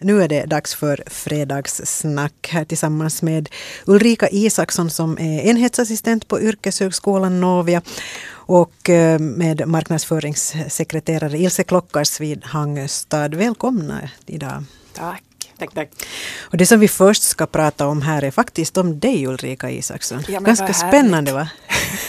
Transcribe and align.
Nu 0.00 0.22
är 0.22 0.28
det 0.28 0.44
dags 0.44 0.74
för 0.74 1.04
fredagssnack 1.06 2.48
här 2.50 2.64
tillsammans 2.64 3.22
med 3.22 3.48
Ulrika 3.86 4.28
Isaksson 4.28 4.90
som 4.90 5.18
är 5.18 5.40
enhetsassistent 5.40 6.28
på 6.28 6.40
Yrkeshögskolan 6.40 7.40
Novia 7.40 7.82
och 8.28 8.90
eh, 8.90 9.18
med 9.18 9.68
marknadsföringssekreterare 9.68 11.38
Ilse 11.38 11.64
Klockarsvid 11.64 12.44
Hangöstad. 12.44 13.28
Välkomna 13.28 14.10
idag. 14.26 14.64
Tack. 14.92 15.22
Tack, 15.58 15.74
tack. 15.74 15.90
Och 16.40 16.56
det 16.56 16.66
som 16.66 16.80
vi 16.80 16.88
först 16.88 17.22
ska 17.22 17.46
prata 17.46 17.86
om 17.86 18.02
här 18.02 18.22
är 18.22 18.30
faktiskt 18.30 18.76
om 18.76 19.00
dig 19.00 19.26
Ulrika 19.26 19.70
Isaksson. 19.70 20.22
Ja, 20.28 20.40
Ganska 20.40 20.72
spännande 20.72 21.32
va? 21.32 21.48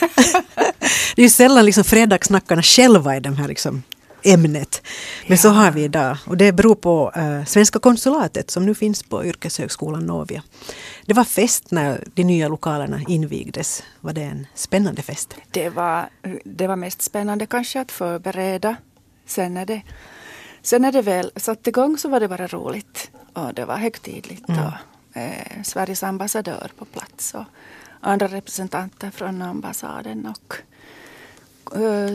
det 1.16 1.22
är 1.22 1.24
ju 1.24 1.30
sällan 1.30 1.64
liksom 1.64 1.84
fredagssnackarna 1.84 2.62
själva 2.62 3.16
är 3.16 3.20
de 3.20 3.36
här 3.36 3.48
liksom 3.48 3.82
ämnet. 4.26 4.82
Men 5.22 5.36
ja. 5.36 5.42
så 5.42 5.48
har 5.48 5.70
vi 5.70 5.84
idag 5.84 6.16
och 6.26 6.36
det 6.36 6.52
beror 6.52 6.74
på 6.74 7.12
äh, 7.16 7.44
Svenska 7.44 7.78
konsulatet 7.78 8.50
som 8.50 8.66
nu 8.66 8.74
finns 8.74 9.02
på 9.02 9.24
Yrkeshögskolan 9.24 10.06
Novia. 10.06 10.42
Det 11.06 11.14
var 11.14 11.24
fest 11.24 11.70
när 11.70 12.04
de 12.14 12.24
nya 12.24 12.48
lokalerna 12.48 13.00
invigdes. 13.08 13.82
Var 14.00 14.12
det 14.12 14.22
en 14.22 14.46
spännande 14.54 15.02
fest? 15.02 15.34
Det 15.50 15.68
var, 15.68 16.08
det 16.44 16.66
var 16.66 16.76
mest 16.76 17.02
spännande 17.02 17.46
kanske 17.46 17.80
att 17.80 17.92
förbereda. 17.92 18.76
Sen 19.26 19.54
när 19.54 19.66
det, 19.66 19.82
sen 20.62 20.82
när 20.82 20.92
det 20.92 21.02
väl 21.02 21.30
satte 21.36 21.70
igång 21.70 21.98
så 21.98 22.08
var 22.08 22.20
det 22.20 22.28
bara 22.28 22.46
roligt. 22.46 23.10
Och 23.32 23.54
det 23.54 23.64
var 23.64 23.76
högtidligt. 23.76 24.48
Mm. 24.48 24.64
Och, 24.64 24.72
eh, 25.16 25.62
Sveriges 25.64 26.02
ambassadör 26.02 26.70
på 26.78 26.84
plats 26.84 27.34
och 27.34 27.44
andra 28.00 28.26
representanter 28.26 29.10
från 29.10 29.42
ambassaden 29.42 30.26
och 30.26 30.54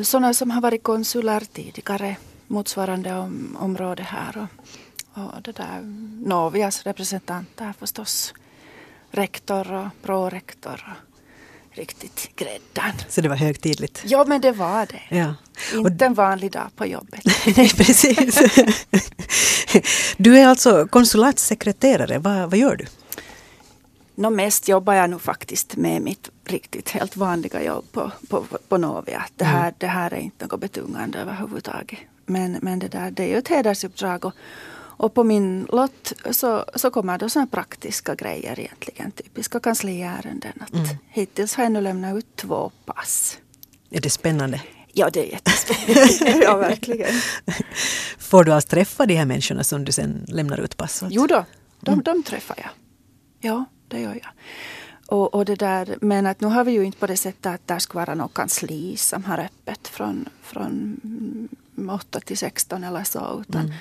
sådana 0.04 0.34
som 0.34 0.52
har 0.52 0.62
varit 0.62 0.84
konsuler 0.84 1.44
tidigare, 1.54 2.16
motsvarande 2.48 3.14
om, 3.14 3.58
område 3.60 4.04
här. 4.04 4.48
Och, 5.14 5.24
och 5.24 5.42
det 5.42 5.52
där 5.52 5.82
Novias 6.26 6.84
representanter 6.84 7.74
förstås. 7.80 8.34
Rektor 9.12 9.74
och 9.74 9.88
prorektor. 10.02 10.98
Och 11.72 11.78
riktigt 11.78 12.36
gräddan. 12.36 12.94
Så 13.10 13.22
det 13.22 13.30
var 13.30 13.36
högtidligt? 13.36 14.04
Ja, 14.06 14.26
men 14.28 14.42
det 14.42 14.52
var 14.52 14.86
det. 14.86 15.18
Ja. 15.18 15.36
Inte 15.74 16.06
en 16.06 16.14
vanlig 16.14 16.52
dag 16.52 16.68
på 16.76 16.86
jobbet. 16.86 17.22
Nej, 17.58 17.70
precis. 17.70 18.40
du 20.18 20.38
är 20.38 20.48
alltså 20.48 20.88
konsulatsekreterare. 20.88 22.20
Vad, 22.20 22.50
vad 22.50 22.60
gör 22.60 22.76
du? 22.76 22.86
No, 24.22 24.30
mest 24.30 24.68
jobbar 24.68 24.94
jag 24.94 25.10
nog 25.10 25.22
faktiskt 25.22 25.76
med 25.76 26.02
mitt 26.02 26.30
riktigt 26.46 26.90
helt 26.90 27.18
vanliga 27.18 27.64
jobb 27.64 27.86
på, 27.92 28.12
på, 28.30 28.46
på 28.68 28.78
Novia. 28.78 29.26
Det 29.36 29.46
här, 29.46 29.62
mm. 29.62 29.74
det 29.78 29.88
här 29.88 30.14
är 30.14 30.18
inte 30.18 30.46
något 30.46 30.60
betungande 30.60 31.20
överhuvudtaget. 31.20 32.00
Men, 32.26 32.58
men 32.62 32.80
det, 32.80 32.88
där, 32.88 33.12
det 33.12 33.24
är 33.24 33.28
ju 33.28 33.38
ett 33.38 33.48
hedersuppdrag. 33.48 34.26
Och, 34.26 34.34
och 34.74 35.14
på 35.14 35.24
min 35.24 35.68
lott 35.70 36.14
så, 36.32 36.66
så 36.76 36.92
kommer 36.92 37.18
då 37.18 37.30
sådana 37.30 37.48
praktiska 37.48 38.16
grejer 38.16 38.60
egentligen. 38.60 39.12
Typiska 39.12 39.60
kansliärenden. 39.60 40.54
Att 40.60 40.74
mm. 40.74 40.88
Hittills 41.10 41.56
har 41.56 41.64
jag 41.64 41.72
nu 41.72 41.82
lämnat 41.82 42.18
ut 42.18 42.36
två 42.36 42.72
pass. 42.86 43.38
Är 43.90 44.02
det 44.02 44.10
spännande? 44.10 44.62
Ja, 44.94 45.10
det 45.10 45.20
är 45.20 45.32
jättespännande. 45.32 46.40
ja, 46.46 46.58
verkligen. 46.58 47.22
Får 48.18 48.44
du 48.44 48.54
alls 48.54 48.66
träffa 48.66 49.06
de 49.06 49.16
här 49.16 49.26
människorna 49.26 49.64
som 49.64 49.86
du 49.86 49.92
sen 49.92 50.26
lämnar 50.28 50.58
ut 50.58 50.78
pass 50.78 51.04
åt? 51.04 51.10
Jo 51.12 51.28
då, 51.28 51.46
de, 51.80 51.92
mm. 51.92 52.04
de 52.04 52.24
träffar 52.24 52.56
jag. 52.58 52.70
Ja 53.52 53.66
det 53.92 54.00
gör 54.00 54.14
jag. 54.14 54.32
Och, 55.08 55.34
och, 55.34 55.46
det 55.46 55.56
där, 55.56 55.98
men 56.02 56.26
att 56.26 56.42
nu 56.42 56.48
har 56.48 56.64
vi 56.64 56.72
ju 56.72 56.84
inte 56.84 56.98
på 56.98 57.08
det 57.08 57.18
sättet 57.18 57.46
att 57.46 57.68
där 57.68 57.80
ska 57.80 58.00
vara 58.00 58.16
något 58.16 58.34
kansli 58.34 58.98
som 58.98 59.24
har 59.24 59.38
öppet 59.38 59.88
från, 59.88 60.30
från 60.42 61.00
8 61.92 62.20
till 62.20 62.38
16 62.38 62.84
eller 62.84 63.04
så. 63.04 63.44
Utan, 63.50 63.62
mm. 63.62 63.74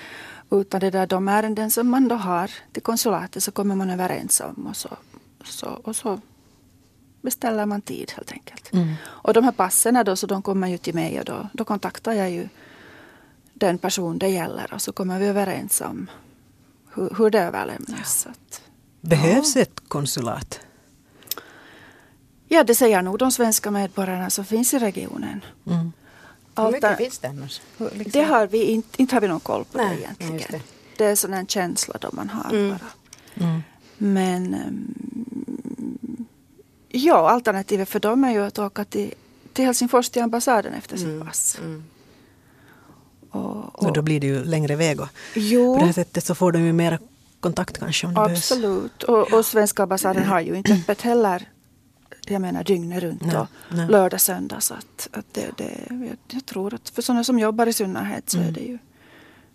utan 0.50 0.80
det 0.80 0.91
där, 0.91 1.06
de 1.06 1.28
ärenden 1.28 1.70
som 1.70 1.89
man 1.89 2.08
då 2.08 2.14
har 2.14 2.50
till 2.72 2.83
konsulatet 2.83 3.42
så 3.42 3.52
kommer 3.52 3.75
man 3.75 3.91
överens 3.91 4.41
om 4.41 4.67
och 4.67 4.77
så, 4.77 4.89
så, 5.44 5.67
och 5.67 5.97
så 5.97 6.20
beställer 7.22 7.67
man 7.67 7.80
tid 7.80 8.12
helt 8.17 8.33
enkelt. 8.33 8.72
Mm. 8.72 8.95
Och 9.06 9.34
de 9.34 9.45
här 9.45 9.52
passen 9.52 10.02
då, 10.05 10.17
så 10.17 10.27
de 10.27 10.42
kommer 10.42 10.68
ju 10.68 10.79
till 10.79 10.95
mig 10.95 11.18
och 11.18 11.24
då, 11.24 11.48
då 11.52 11.64
kontaktar 11.64 12.13
jag 12.13 12.30
ju 12.30 12.48
den 13.55 13.79
person 13.79 14.18
det 14.18 14.29
gäller 14.29 14.74
och 14.74 14.83
så 14.83 14.92
kommer 14.92 15.18
vi 15.18 15.27
överens 15.27 15.80
om 15.80 16.11
hur, 16.95 17.14
hur 17.18 17.30
det 17.30 17.40
överlämnas. 17.40 18.27
Ja. 18.29 18.33
Behövs 19.00 19.56
ja. 19.56 19.62
ett 19.62 19.80
konsulat? 19.88 20.61
Ja, 22.48 22.64
det 22.64 22.74
säger 22.74 23.02
nog 23.02 23.18
de 23.18 23.33
svenska 23.33 23.70
medborgarna 23.70 24.30
som 24.30 24.44
finns 24.44 24.74
i 24.74 24.78
regionen. 24.78 25.44
Mm. 25.66 25.92
Hur 26.56 26.72
mycket 26.72 26.96
finns 26.96 27.18
det 27.18 27.28
annars? 27.28 27.60
Liksom? 27.78 28.10
Det 28.12 28.22
har 28.22 28.46
vi 28.46 28.64
inte, 28.64 29.02
inte 29.02 29.16
har 29.16 29.20
vi 29.20 29.28
någon 29.28 29.40
koll 29.40 29.64
på 29.64 29.78
Nej, 29.78 29.96
det 29.96 30.02
egentligen. 30.02 30.50
Det. 30.50 31.05
det. 31.05 31.10
är 31.10 31.14
sån 31.14 31.34
en 31.34 31.46
känsla 31.46 31.94
då 32.00 32.08
man 32.12 32.28
har 32.28 32.50
mm. 32.50 32.70
bara. 32.70 33.46
Mm. 33.46 33.62
Men 33.98 34.55
um, 34.55 36.27
ja, 36.89 37.30
alternativet 37.30 37.89
för 37.89 38.00
dem 38.00 38.24
är 38.24 38.33
ju 38.33 38.42
att 38.42 38.58
åka 38.58 38.84
till, 38.84 39.14
till 39.52 39.64
Helsingfors 39.64 40.10
till 40.10 40.22
ambassaden 40.22 40.74
efter 40.74 40.96
sitt 40.96 41.06
mm. 41.06 41.27
pass. 41.27 41.58
Mm. 41.60 41.84
Och, 43.30 43.83
och, 43.83 43.92
då 43.92 44.02
blir 44.02 44.20
det 44.20 44.27
ju 44.27 44.44
längre 44.44 44.77
väg 44.77 45.00
och 45.00 45.08
jo. 45.34 45.74
på 45.74 45.80
det 45.80 45.86
här 45.86 45.92
sättet 45.92 46.24
så 46.24 46.34
får 46.34 46.52
de 46.52 46.62
ju 46.62 46.72
mera 46.72 46.98
kontakt 47.40 47.78
kanske 47.78 48.06
om 48.06 48.14
det 48.14 48.20
Absolut. 48.20 49.02
Och, 49.02 49.33
och 49.33 49.46
svenska 49.46 49.83
ambassaden 49.83 50.24
har 50.24 50.40
ju 50.40 50.55
inte 50.55 50.73
öppet 50.73 51.02
heller 51.02 51.48
jag 52.27 52.40
menar 52.40 52.64
dygnet 52.64 53.02
runt 53.02 53.23
nej, 53.23 53.36
och 53.36 53.46
nej. 53.68 53.89
lördag, 53.89 54.20
söndag. 54.20 54.61
Så 54.61 54.74
att, 54.74 55.08
att 55.12 55.34
det, 55.34 55.51
det, 55.56 55.80
jag, 55.89 56.17
jag, 56.28 56.46
tror 56.46 56.74
att 56.74 56.89
för 56.89 57.02
sådana 57.02 57.24
som 57.24 57.39
jobbar 57.39 57.67
i 57.67 57.73
synnerhet 57.73 58.30
så 58.30 58.36
mm. 58.36 58.48
är 58.48 58.52
det 58.52 58.61
ju 58.61 58.78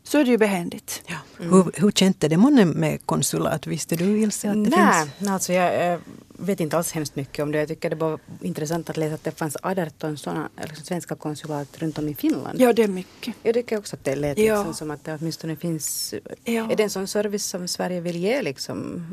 så 0.04 0.18
är 0.18 0.26
det 0.26 0.32
ju 0.32 0.38
behändigt. 0.38 1.04
Ja. 1.08 1.16
Mm. 1.40 1.54
Hur, 1.54 1.72
hur 1.82 1.92
känns 1.92 2.16
det 2.20 2.38
månne 2.38 2.66
med 2.66 3.06
konsulat? 3.06 3.68
Visste 3.68 3.96
du 3.96 4.20
Ilse 4.20 4.50
att 4.50 4.64
det 4.64 4.70
Nej, 4.70 5.06
finns? 5.18 5.30
Alltså 5.30 5.54
jag, 5.54 5.86
jag 5.86 6.00
vet 6.40 6.60
inte 6.60 6.78
alls 6.78 6.92
hemskt 6.92 7.16
mycket 7.16 7.44
om 7.44 7.52
det. 7.52 7.58
Jag 7.58 7.68
tycker 7.68 7.90
det 7.90 7.96
var 7.96 8.20
intressant 8.42 8.90
att 8.90 8.98
läsa 8.98 9.16
att 9.16 9.24
det 9.24 9.32
fanns 9.32 9.58
18 9.62 10.18
sådana 10.18 10.50
liksom, 10.62 10.86
svenska 10.86 11.16
konsulat 11.16 11.82
runt 11.82 11.98
om 11.98 12.10
i 12.10 12.16
Finland. 12.16 12.62
Ja, 12.62 12.74
det 12.74 12.84
är 12.84 12.88
mycket. 12.88 13.36
Jag 13.44 13.54
tycker 13.54 13.78
också 13.78 13.96
att 13.96 14.04
det 14.04 14.16
lät 14.16 14.38
ja. 14.38 14.56
liksom, 14.58 14.74
som 14.74 14.92
att 14.92 15.04
det 15.04 15.18
åtminstone 15.20 15.56
finns... 15.56 16.14
Ja. 16.44 16.72
Är 16.72 16.76
det 16.76 16.84
en 16.84 16.90
sån 16.90 17.08
service 17.08 17.46
som 17.46 17.68
Sverige 17.68 18.02
vill 18.02 18.16
ge 18.16 18.42
liksom? 18.42 19.06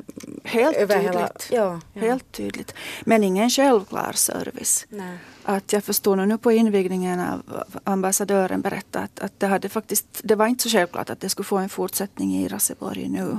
Helt 0.44 0.78
tydligt. 0.78 0.99
Hela, 0.99 1.31
ja, 1.50 1.81
ja, 1.93 2.00
Helt 2.00 2.33
tydligt. 2.33 2.75
Men 3.05 3.25
ingen 3.25 3.50
självklar 3.50 4.12
service. 4.12 4.87
Nej 4.89 5.19
att 5.44 5.72
jag 5.72 5.84
förstår 5.84 6.16
nu 6.16 6.39
på 6.39 6.53
invigningen 6.53 7.21
av 7.21 7.65
ambassadören 7.84 8.60
berätta 8.60 8.99
att, 9.00 9.21
att 9.21 9.41
det, 9.41 9.47
hade 9.47 9.69
faktiskt, 9.69 10.21
det 10.25 10.34
var 10.34 10.47
inte 10.47 10.62
så 10.62 10.69
självklart 10.69 11.10
att 11.10 11.21
det 11.21 11.28
skulle 11.28 11.44
få 11.44 11.56
en 11.56 11.69
fortsättning 11.69 12.34
i 12.34 12.49
Raseborg 12.49 13.09
nu. 13.09 13.39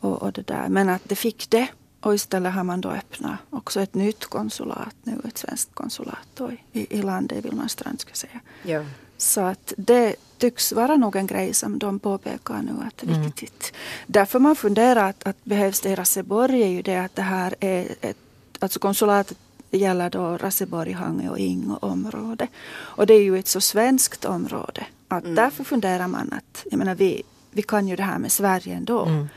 Och, 0.00 0.22
och 0.22 0.32
det 0.32 0.46
där. 0.46 0.68
Men 0.68 0.88
att 0.88 1.02
det 1.04 1.16
fick 1.16 1.50
det. 1.50 1.66
Och 2.02 2.14
istället 2.14 2.52
har 2.52 2.64
man 2.64 2.80
då 2.80 2.90
öppnat 2.90 3.38
också 3.50 3.80
ett 3.80 3.94
nytt 3.94 4.26
konsulat 4.26 4.94
nu, 5.02 5.20
ett 5.24 5.38
svenskt 5.38 5.74
konsulat 5.74 6.26
då, 6.34 6.50
i, 6.72 6.98
i 6.98 7.02
landet, 7.02 7.38
i 7.38 7.40
Vilmanstrand 7.40 8.00
ska 8.00 8.10
jag 8.10 8.16
säga. 8.16 8.40
Ja. 8.62 8.84
Så 9.16 9.40
att 9.40 9.72
det 9.76 10.14
tycks 10.38 10.72
vara 10.72 10.96
nog 10.96 11.16
en 11.16 11.26
grej 11.26 11.54
som 11.54 11.78
de 11.78 11.98
påpekar 11.98 12.62
nu 12.62 12.72
att 12.86 12.96
det 12.96 13.06
är 13.06 13.14
mm. 13.14 13.22
viktigt. 13.22 13.72
Därför 14.06 14.38
man 14.38 14.56
funderar 14.56 15.08
att, 15.08 15.26
att 15.26 15.44
behövs 15.44 15.80
det 15.80 15.90
i 15.90 15.94
Raseborg 15.94 16.62
är 16.62 16.68
ju 16.68 16.82
det 16.82 16.96
att 16.96 17.16
det 17.16 17.22
här 17.22 17.54
är 17.60 17.94
ett, 18.00 18.16
alltså 18.58 18.78
konsulatet 18.78 19.38
gäller 19.70 20.10
då 20.10 20.36
Raseborg, 20.36 20.92
Hangö 20.92 21.28
och 21.28 21.38
Ingo 21.38 21.76
område. 21.80 22.48
Och 22.72 23.06
det 23.06 23.14
är 23.14 23.22
ju 23.22 23.38
ett 23.38 23.48
så 23.48 23.60
svenskt 23.60 24.24
område 24.24 24.86
att 25.08 25.24
mm. 25.24 25.34
därför 25.34 25.64
funderar 25.64 26.08
man 26.08 26.32
att 26.32 26.66
jag 26.70 26.78
menar, 26.78 26.94
vi, 26.94 27.22
vi 27.50 27.62
kan 27.62 27.88
ju 27.88 27.96
det 27.96 28.02
här 28.02 28.18
med 28.18 28.32
Sverige 28.32 28.74
ändå. 28.74 29.04
Mm. 29.04 29.28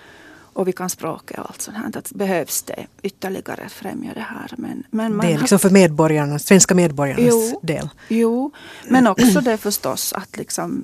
Och 0.56 0.68
vi 0.68 0.72
kan 0.72 0.90
språket 0.90 1.40
och 1.40 1.46
allt 1.50 1.62
sånt 1.62 1.78
här. 1.78 1.98
Att 1.98 2.12
behövs 2.12 2.64
det 2.64 2.88
ytterligare 3.02 3.70
främja 3.70 4.14
det 4.14 4.20
här. 4.20 4.54
Men, 4.58 4.84
men 4.90 5.16
man 5.16 5.26
det 5.26 5.34
är 5.34 5.38
liksom 5.38 5.60
för 5.60 5.70
medborgarna, 5.70 6.40
svenska 6.40 6.76
medborgarnas 6.76 7.26
jo, 7.28 7.60
del. 7.64 7.90
Jo, 8.08 8.52
men 8.88 9.08
också 9.08 9.42
det 9.42 9.58
förstås 9.58 10.14
att 10.14 10.38
liksom 10.38 10.84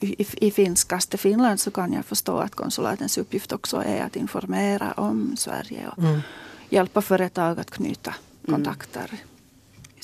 i, 0.00 0.26
i 0.46 0.50
finskaste 0.50 1.18
Finland 1.18 1.60
så 1.60 1.70
kan 1.70 1.92
jag 1.92 2.04
förstå 2.04 2.38
att 2.38 2.54
konsulatens 2.54 3.18
uppgift 3.18 3.52
också 3.52 3.82
är 3.86 4.02
att 4.02 4.16
informera 4.16 4.92
om 4.92 5.36
Sverige 5.36 5.88
och 5.96 6.02
mm. 6.02 6.20
hjälpa 6.68 7.02
företag 7.02 7.60
att 7.60 7.70
knyta 7.70 8.14
Mm. 8.48 8.54
kontakter 8.54 9.08
mm. 9.08 9.24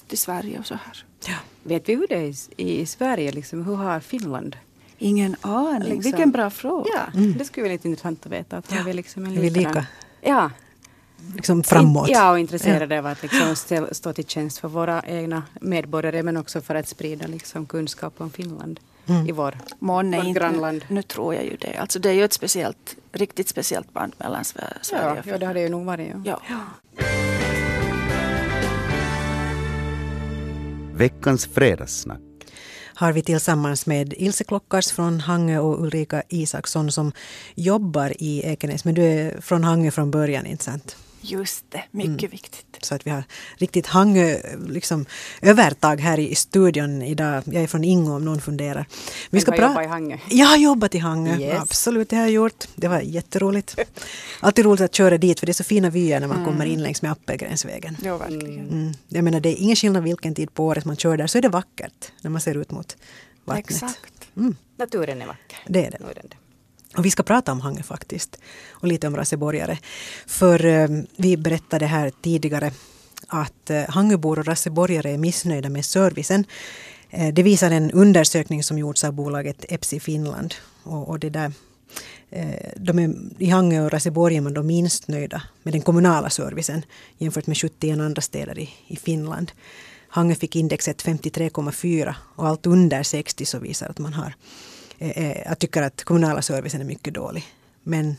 till 0.09 0.19
Sverige 0.19 0.59
och 0.59 0.67
så 0.67 0.75
här. 0.75 1.05
Ja. 1.27 1.37
Vet 1.63 1.89
vi 1.89 1.95
hur 1.95 2.07
det 2.07 2.15
är 2.15 2.35
i, 2.57 2.81
i 2.81 2.87
Sverige? 2.87 3.33
Liksom, 3.33 3.65
hur 3.65 3.75
har 3.75 4.01
Finland 4.01 4.57
Ingen 5.03 5.37
aning. 5.41 5.79
Liksom. 5.79 6.01
Vilken 6.01 6.31
bra 6.31 6.51
fråga. 6.51 6.91
Ja, 6.95 7.19
mm. 7.19 7.39
Det 7.39 7.45
skulle 7.45 7.65
vara 7.65 7.73
lite 7.73 7.89
intressant 7.89 8.27
att 8.27 8.33
veta. 8.33 8.57
Att 8.57 8.73
ja. 8.73 8.83
vi 8.87 8.93
liksom 8.93 9.27
är 9.27 9.31
vi 9.31 9.51
lika? 9.51 9.87
Ja. 10.21 10.51
Liksom 11.35 11.63
framåt? 11.63 12.09
Ja, 12.09 12.31
och 12.31 12.39
intresserade 12.39 12.99
av 12.99 13.07
att 13.07 13.23
liksom 13.23 13.57
stå 13.93 14.13
till 14.13 14.27
tjänst 14.27 14.59
för 14.59 14.69
våra 14.69 15.03
egna 15.07 15.43
medborgare 15.61 16.23
men 16.23 16.37
också 16.37 16.61
för 16.61 16.75
att 16.75 16.89
sprida 16.89 17.27
liksom 17.27 17.67
kunskap 17.67 18.21
om 18.21 18.31
Finland 18.31 18.81
mm. 19.07 19.29
i 19.29 19.33
vår, 19.33 19.59
Månne 19.79 20.23
vårt 20.23 20.37
grannland. 20.37 20.85
Nu, 20.89 20.95
nu, 20.95 21.03
tror 21.03 21.35
jag 21.35 21.45
ju 21.45 21.57
det. 21.57 21.77
Alltså 21.77 21.99
det 21.99 22.09
är 22.09 22.15
ju 22.15 22.25
ett 22.25 22.33
speciellt, 22.33 22.97
riktigt 23.13 23.49
speciellt 23.49 23.93
band 23.93 24.13
mellan 24.19 24.45
Sverige 24.45 24.75
och 24.81 24.87
Finland. 24.87 25.19
Ja, 25.25 25.33
ja, 25.33 25.39
det 25.39 25.47
har 25.47 25.55
det 25.55 25.61
ju 25.61 25.69
nog 25.69 25.85
varit. 25.85 26.15
Ja. 26.25 26.41
ja. 26.49 26.59
Veckans 30.95 31.47
fredagssnack 31.47 32.30
har 33.01 33.13
vi 33.13 33.23
tillsammans 33.23 33.87
med 33.87 34.15
Ilse 34.17 34.45
Klockars 34.45 34.93
från 34.93 35.21
Hangö 35.21 35.59
och 35.59 35.83
Ulrika 35.83 36.23
Isaksson 36.29 36.93
som 36.93 37.13
jobbar 37.55 38.13
i 38.19 38.43
Ekenäs. 38.45 38.85
Men 38.85 38.95
du 38.95 39.03
är 39.03 39.41
från 39.41 39.65
Hangö 39.65 39.91
från 39.91 40.11
början, 40.11 40.47
inte 40.47 40.65
sant? 40.65 40.97
Just 41.21 41.65
det, 41.69 41.83
mycket 41.91 42.11
mm. 42.11 42.31
viktigt. 42.31 42.79
Så 42.83 42.95
att 42.95 43.07
vi 43.07 43.11
har 43.11 43.25
riktigt 43.57 43.87
Hangö 43.87 44.37
liksom, 44.69 45.07
övertag 45.43 46.01
här 46.01 46.19
i 46.19 46.35
studion 46.35 47.03
idag. 47.03 47.43
Jag 47.47 47.63
är 47.63 47.67
från 47.67 47.85
Ingo 47.85 48.13
om 48.13 48.25
någon 48.25 48.41
funderar. 48.41 48.87
Vi 49.31 49.41
ska 49.41 49.51
har 49.51 49.59
jobbat 49.59 49.85
i 49.85 49.89
Hangö? 49.89 50.19
Jag 50.31 50.47
har 50.47 50.57
jobbat 50.57 50.95
i 50.95 50.99
Hangö, 50.99 51.37
yes. 51.39 51.61
absolut 51.61 52.09
det 52.09 52.17
har 52.17 52.23
jag 52.23 52.33
gjort. 52.33 52.65
Det 52.75 52.89
var 52.89 53.01
jätteroligt. 53.01 53.79
Alltid 54.41 54.65
roligt 54.65 54.81
att 54.81 54.95
köra 54.95 55.19
dit 55.19 55.41
för 55.41 55.47
det 55.47 55.53
är 55.53 55.55
så 55.55 55.65
fina 55.65 55.91
vyer 55.91 56.21
när 56.21 56.29
man 56.29 56.37
mm. 56.37 56.49
kommer 56.49 56.67
in 56.67 56.83
längs 56.83 57.03
med 57.03 57.13
Appelgränsvägen. 57.13 57.97
Ja, 58.05 58.17
verkligen. 58.17 58.69
Mm. 58.69 58.93
Jag 59.09 59.25
menar 59.25 59.41
det 59.41 59.49
är 59.49 59.63
ingen 59.63 59.77
skillnad 59.77 60.03
vilken 60.03 60.35
tid 60.35 60.55
på 60.55 60.65
året 60.65 60.85
man 60.85 60.97
kör 60.97 61.17
där 61.17 61.27
så 61.27 61.39
är 61.39 61.43
det 61.43 61.49
vackert 61.49 62.13
när 62.21 62.31
man 62.31 62.41
ser 62.41 62.57
ut 62.57 62.71
mot 62.71 62.97
vattnet. 63.45 63.71
Exakt. 63.71 64.29
Mm. 64.37 64.57
Naturen 64.77 65.23
är 65.23 65.27
vacker. 65.27 65.59
Det 65.67 65.87
är 65.87 65.91
det. 65.91 65.99
Och 66.97 67.05
vi 67.05 67.11
ska 67.11 67.23
prata 67.23 67.53
om 67.53 67.61
Hangö 67.61 67.83
faktiskt. 67.83 68.39
Och 68.71 68.89
lite 68.89 69.07
om 69.07 69.17
raseborgare. 69.17 69.79
För 70.27 70.65
eh, 70.65 70.89
vi 71.17 71.37
berättade 71.37 71.87
här 71.87 72.13
tidigare 72.23 72.73
att 73.27 73.71
eh, 73.71 73.89
Hangöbor 73.89 74.39
och 74.39 74.47
raseborgare 74.47 75.11
är 75.11 75.19
missnöjda 75.19 75.69
med 75.69 75.85
servicen. 75.85 76.45
Eh, 77.11 77.35
det 77.35 77.43
visar 77.43 77.71
en 77.71 77.91
undersökning 77.91 78.63
som 78.63 78.79
gjorts 78.79 79.05
av 79.05 79.13
bolaget 79.13 79.65
EPSI 79.69 80.01
Finland. 80.01 80.55
Och, 80.83 81.09
och 81.09 81.19
det 81.19 81.31
där, 81.31 81.53
eh, 82.31 82.71
de 82.77 82.99
är, 82.99 83.15
I 83.39 83.51
Hangö 83.51 83.85
och 83.85 83.93
Raseborg 83.93 84.37
är 84.37 84.41
man 84.41 84.55
då 84.55 84.63
minst 84.63 85.09
nöjda 85.09 85.43
med 85.63 85.75
den 85.75 85.83
kommunala 85.83 86.31
servicen 86.31 86.83
jämfört 87.19 87.47
med 87.47 87.57
71 87.57 88.01
andra 88.01 88.23
städer 88.23 88.59
i, 88.59 88.71
i 88.87 88.97
Finland. 88.97 89.53
Hangö 90.09 90.35
fick 90.35 90.57
indexet 90.57 91.05
53,4 91.05 92.15
och 92.37 92.49
allt 92.49 92.67
under 92.67 93.03
60 93.03 93.47
så 93.47 93.59
visar 93.59 93.89
att 93.89 93.99
man 93.99 94.15
har 94.15 94.35
Eh, 95.01 95.11
eh, 95.11 95.43
jag 95.47 95.59
tycker 95.59 95.83
att 95.83 96.05
kommunala 96.05 96.43
servicen 96.43 96.81
är 96.81 96.85
mycket 96.85 97.15
dålig. 97.15 97.45
Men 97.83 98.17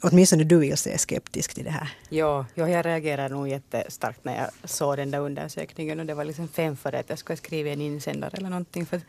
åtminstone 0.00 0.44
du 0.44 0.66
Ilse 0.66 0.90
är 0.90 0.98
skeptisk 0.98 1.54
till 1.54 1.64
det 1.64 1.70
här. 1.70 1.88
Ja, 2.08 2.46
jag 2.54 2.86
reagerade 2.86 3.34
nog 3.34 3.48
jättestarkt 3.48 4.24
när 4.24 4.36
jag 4.36 4.70
såg 4.70 4.96
den 4.96 5.10
där 5.10 5.20
undersökningen 5.20 6.00
och 6.00 6.06
det 6.06 6.14
var 6.14 6.24
liksom 6.24 6.48
fem 6.48 6.76
för 6.76 6.92
att 6.92 7.08
jag 7.08 7.18
skulle 7.18 7.36
skriva 7.36 7.70
en 7.70 7.80
insändare 7.80 8.32
eller 8.36 8.50
någonting. 8.50 8.86
För 8.86 9.00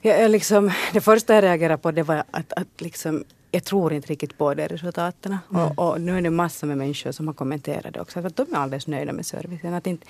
jag, 0.00 0.30
liksom, 0.30 0.72
det 0.92 1.00
första 1.00 1.34
jag 1.34 1.44
reagerade 1.44 1.78
på 1.78 1.90
det 1.90 2.02
var 2.02 2.24
att, 2.30 2.52
att 2.52 2.80
liksom, 2.80 3.24
jag 3.56 3.64
tror 3.64 3.92
inte 3.92 4.08
riktigt 4.08 4.38
på 4.38 4.54
de 4.54 4.68
resultaten. 4.68 5.36
Mm. 5.50 5.62
Och, 5.62 5.78
och, 5.78 6.00
nu 6.00 6.18
är 6.18 6.22
det 6.22 6.30
massor 6.30 6.66
med 6.66 6.78
människor 6.78 7.12
som 7.12 7.26
har 7.26 7.34
kommenterat 7.34 7.94
det 7.94 8.00
också, 8.00 8.20
att 8.20 8.36
de 8.36 8.54
är 8.54 8.56
alldeles 8.56 8.86
nöjda 8.86 9.12
med 9.12 9.26
servicen. 9.26 9.74
Att 9.74 9.86
inte, 9.86 10.06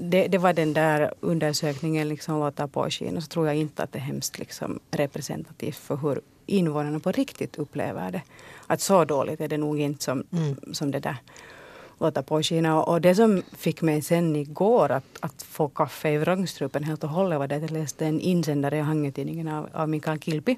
det, 0.00 0.28
det 0.28 0.38
var 0.38 0.52
den 0.52 0.72
där 0.72 1.14
undersökningen 1.20 2.08
liksom 2.08 2.40
låter 2.40 2.66
påskina, 2.66 3.20
så 3.20 3.26
tror 3.26 3.46
jag 3.46 3.56
inte 3.56 3.82
att 3.82 3.92
det 3.92 3.98
är 3.98 4.02
hemskt 4.02 4.38
liksom 4.38 4.80
representativt 4.90 5.76
för 5.76 5.96
hur 5.96 6.20
invånarna 6.46 7.00
på 7.00 7.12
riktigt 7.12 7.56
upplever 7.56 8.10
det. 8.10 8.22
Att 8.66 8.80
så 8.80 9.04
dåligt 9.04 9.40
är 9.40 9.48
det 9.48 9.58
nog 9.58 9.80
inte 9.80 10.04
som, 10.04 10.24
mm. 10.32 10.56
som 10.72 10.90
det 10.90 11.00
där 11.00 11.16
låter 11.98 12.22
påskina. 12.22 12.82
Och 12.82 13.00
det 13.00 13.14
som 13.14 13.42
fick 13.56 13.82
mig 13.82 14.02
sen 14.02 14.36
igår 14.36 14.92
att, 14.92 15.04
att 15.20 15.42
få 15.42 15.68
kaffe 15.68 16.10
i 16.10 16.18
vrångstrupen 16.18 16.84
helt 16.84 17.04
och 17.04 17.10
hållet 17.10 17.38
var 17.38 17.48
det 17.48 17.56
att 17.56 17.62
jag 17.62 17.70
läste 17.70 18.06
en 18.06 18.20
insändare 18.20 18.76
i 18.76 18.80
Hangötidningen 18.80 19.48
av, 19.48 19.68
av 19.72 19.88
Mikael 19.88 20.18
Kilpi 20.18 20.56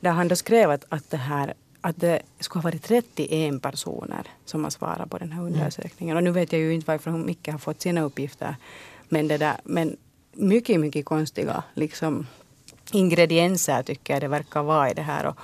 där 0.00 0.10
han 0.10 0.28
då 0.28 0.36
skrev 0.36 0.70
att, 0.70 0.84
att, 0.88 1.10
det 1.10 1.16
här, 1.16 1.54
att 1.80 2.00
det 2.00 2.22
skulle 2.40 2.62
ha 2.62 2.70
varit 2.70 2.82
31 2.82 3.62
personer 3.62 4.26
som 4.44 4.64
har 4.64 4.70
svarat 4.70 5.10
på 5.10 5.18
den 5.18 5.32
här 5.32 5.40
mm. 5.40 5.52
undersökningen. 5.52 6.16
Och 6.16 6.24
nu 6.24 6.30
vet 6.30 6.52
jag 6.52 6.62
ju 6.62 6.74
inte 6.74 6.86
varifrån 6.86 7.26
Micke 7.26 7.48
har 7.48 7.58
fått 7.58 7.80
sina 7.80 8.00
uppgifter. 8.00 8.56
Men, 9.08 9.28
det 9.28 9.38
där, 9.38 9.56
men 9.64 9.96
mycket, 10.32 10.80
mycket 10.80 11.04
konstiga 11.04 11.62
liksom, 11.74 12.26
ingredienser 12.92 13.82
tycker 13.82 14.12
jag 14.12 14.22
det 14.22 14.28
verkar 14.28 14.62
vara 14.62 14.90
i 14.90 14.94
det 14.94 15.02
här. 15.02 15.26
Och, 15.26 15.36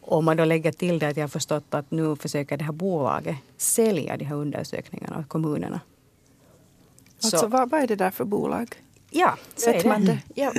om 0.00 0.24
man 0.24 0.36
då 0.36 0.44
lägger 0.44 0.72
till 0.72 0.98
det 0.98 1.08
att 1.08 1.16
jag 1.16 1.24
har 1.24 1.28
förstått 1.28 1.74
att 1.74 1.90
nu 1.90 2.16
försöker 2.16 2.56
det 2.56 2.64
här 2.64 2.72
bolaget 2.72 3.36
sälja 3.56 4.16
de 4.16 4.24
här 4.24 4.36
undersökningarna 4.36 5.18
åt 5.18 5.28
kommunerna. 5.28 5.80
Alltså 7.22 7.46
vad, 7.46 7.70
vad 7.70 7.82
är 7.82 7.86
det 7.86 7.96
där 7.96 8.10
för 8.10 8.24
bolag? 8.24 8.74
Ja, 9.10 9.36
Vet 9.66 9.84
man 9.84 10.04
det? 10.04 10.18
Ja, 10.34 10.52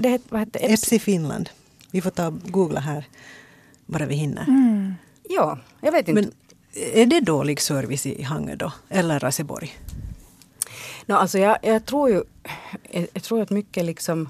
det 0.00 0.20
vad 0.28 0.40
heter 0.40 0.72
Epsi 0.72 0.98
Finland. 0.98 1.50
Vi 1.92 2.00
får 2.00 2.10
ta 2.10 2.30
googla 2.30 2.80
här 2.80 3.06
bara 3.86 4.06
vi 4.06 4.14
hinner. 4.14 4.42
Mm. 4.42 4.94
Ja, 5.28 5.58
jag 5.80 5.92
vet 5.92 6.08
inte. 6.08 6.22
Men 6.22 6.32
är 6.94 7.06
det 7.06 7.20
dålig 7.20 7.60
service 7.60 8.06
i 8.06 8.22
Hangö 8.22 8.56
då? 8.56 8.72
Eller 8.88 9.20
Raseborg? 9.20 9.78
No, 11.06 11.14
alltså 11.14 11.38
jag, 11.38 11.58
jag 11.62 11.84
tror 11.86 12.10
ju 12.10 12.22
jag, 12.90 13.06
jag, 13.12 13.22
tror 13.22 13.42
att 13.42 13.50
mycket 13.50 13.84
liksom 13.84 14.28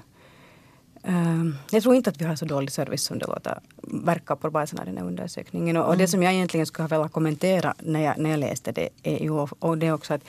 um, 1.03 1.55
jag 1.71 1.83
tror 1.83 1.95
inte 1.95 2.09
att 2.09 2.21
vi 2.21 2.25
har 2.25 2.35
så 2.35 2.45
dålig 2.45 2.71
service 2.71 3.03
som 3.03 3.19
det 3.19 3.27
låter 3.27 3.59
verka 3.81 4.35
på 4.35 4.49
basen 4.49 4.79
av 4.79 4.85
den 4.85 4.97
här 4.97 5.05
undersökningen. 5.05 5.77
Och, 5.77 5.83
mm. 5.83 5.91
och, 5.91 5.97
det 5.97 6.07
som 6.07 6.23
jag 6.23 6.33
egentligen 6.33 6.65
skulle 6.65 6.83
ha 6.83 6.97
velat 6.97 7.11
kommentera 7.11 7.73
när 7.79 7.99
jag, 7.99 8.17
när 8.17 8.29
jag 8.29 8.39
läste 8.39 8.71
det 8.71 8.89
är 9.03 9.19
ju 9.19 9.31
och 9.59 9.77
det 9.77 9.87
är 9.87 9.93
också 9.93 10.13
att, 10.13 10.21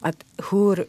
att 0.00 0.24
hur 0.50 0.86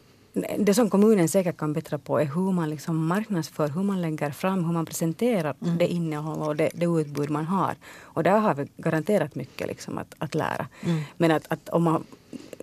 det 0.57 0.74
som 0.74 0.89
kommunen 0.89 1.30
säkert 1.30 1.57
kan 1.57 1.74
bättra 1.74 1.97
på 1.97 2.19
är 2.19 2.25
hur 2.25 2.51
man 2.51 2.69
liksom 2.69 3.07
marknadsför, 3.07 3.68
hur 3.69 3.83
man 3.83 4.01
lägger 4.01 4.31
fram, 4.31 4.65
hur 4.65 4.74
man 4.74 4.85
presenterar 4.85 5.56
mm. 5.62 5.77
det 5.77 5.88
innehåll 5.88 6.47
och 6.47 6.56
det, 6.56 6.69
det 6.74 6.85
utbud 6.85 7.30
man 7.30 7.45
har. 7.45 7.75
Och 8.01 8.24
där 8.24 8.39
har 8.39 8.56
vi 8.56 8.68
garanterat 8.77 9.35
mycket 9.35 9.68
liksom 9.68 9.97
att, 9.97 10.15
att 10.18 10.35
lära. 10.35 10.68
Mm. 10.81 11.01
Men 11.18 11.31
att, 11.31 11.45
att 11.47 11.69
om 11.69 11.83
man 11.83 12.03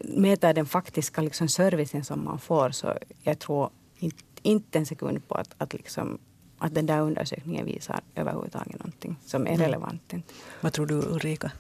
mäter 0.05 0.55
den 0.55 0.67
faktiska 0.67 1.23
liksom 1.23 1.49
servicen 1.49 2.05
som 2.05 2.25
man 2.25 2.39
får 2.39 2.71
så 2.71 2.95
jag 3.23 3.39
tror 3.39 3.71
inte, 3.99 4.23
inte 4.43 4.79
en 4.79 4.87
sekund 4.87 5.29
på 5.29 5.35
att, 5.35 5.55
att, 5.59 5.73
liksom, 5.73 6.19
att 6.59 6.75
den 6.75 6.87
där 6.87 7.01
undersökningen 7.01 7.67
visar 7.67 8.01
överhuvudtaget 8.15 8.79
någonting 8.79 9.17
som 9.27 9.47
är 9.47 9.51
mm. 9.51 9.61
relevant. 9.61 10.13
Vad 10.61 10.73
tror 10.73 10.87
du 10.87 10.95
Ulrika? 10.95 11.51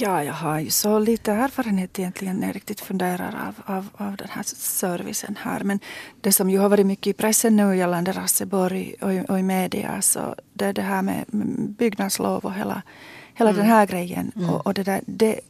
Ja, 0.00 0.24
jag 0.24 0.32
har 0.32 0.58
ju 0.60 0.70
så 0.70 0.98
lite 0.98 1.32
erfarenhet 1.32 1.98
egentligen 1.98 2.36
när 2.36 2.46
jag 2.46 2.56
riktigt 2.56 2.80
funderar 2.80 3.48
av, 3.48 3.76
av, 3.76 3.88
av 3.96 4.16
den 4.16 4.28
här 4.30 4.42
servicen 4.56 5.36
här. 5.40 5.60
Men 5.64 5.80
det 6.20 6.32
som 6.32 6.50
ju 6.50 6.58
har 6.58 6.68
varit 6.68 6.86
mycket 6.86 7.06
i 7.06 7.12
pressen 7.12 7.56
nu 7.56 7.76
gällande 7.76 8.12
Rasseborg 8.12 8.94
och, 9.00 9.14
i, 9.14 9.24
och 9.28 9.38
i 9.38 9.42
media 9.42 10.02
så 10.02 10.34
det 10.52 10.64
är 10.64 10.72
det 10.72 10.82
här 10.82 11.02
med 11.02 11.24
byggnadslov 11.78 12.44
och 12.44 12.54
hela, 12.54 12.82
hela 13.34 13.50
mm. 13.50 13.62
den 13.62 13.70
här 13.70 13.86
grejen. 13.86 14.32
Mm. 14.36 14.50
Och, 14.50 14.66
och, 14.66 14.74
det 14.74 14.82
där, 14.82 15.00
det, 15.06 15.40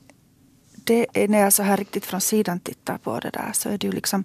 det 0.74 1.06
är 1.12 1.28
när 1.28 1.38
jag 1.38 1.52
så 1.52 1.62
här 1.62 1.76
riktigt 1.76 2.06
från 2.06 2.20
sidan 2.20 2.60
tittar 2.60 2.98
på 2.98 3.20
det 3.20 3.30
där 3.30 3.50
så 3.52 3.68
är 3.68 3.78
det 3.78 3.86
ju 3.86 3.92
liksom 3.92 4.24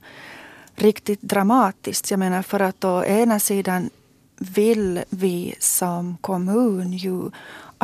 riktigt 0.75 1.21
dramatiskt. 1.21 2.11
Jag 2.11 2.19
menar 2.19 2.41
för 2.41 2.59
att 2.59 2.83
å 2.83 3.03
ena 3.03 3.39
sidan 3.39 3.89
vill 4.37 5.03
vi 5.09 5.55
som 5.59 6.17
kommun 6.21 6.93
ju 6.93 7.29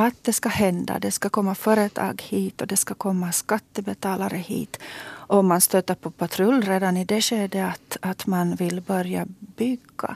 att 0.08 0.24
det 0.24 0.34
ska 0.34 0.50
hända. 0.50 1.00
Det 1.00 1.12
ska 1.12 1.30
komma 1.30 1.56
företag 1.56 2.22
hit 2.30 2.62
och 2.62 2.68
det 2.68 2.78
ska 2.78 2.94
komma 2.94 3.32
skattebetalare 3.32 4.38
hit. 4.38 4.80
Om 5.12 5.48
man 5.48 5.62
stöter 5.62 5.96
på 5.96 6.12
patrull 6.12 6.62
redan 6.62 6.98
i 6.98 7.06
det 7.06 7.22
skedet 7.22 7.74
att, 7.74 7.98
att 8.02 8.28
man 8.28 8.56
vill 8.56 8.82
börja 8.82 9.26
bygga 9.40 10.16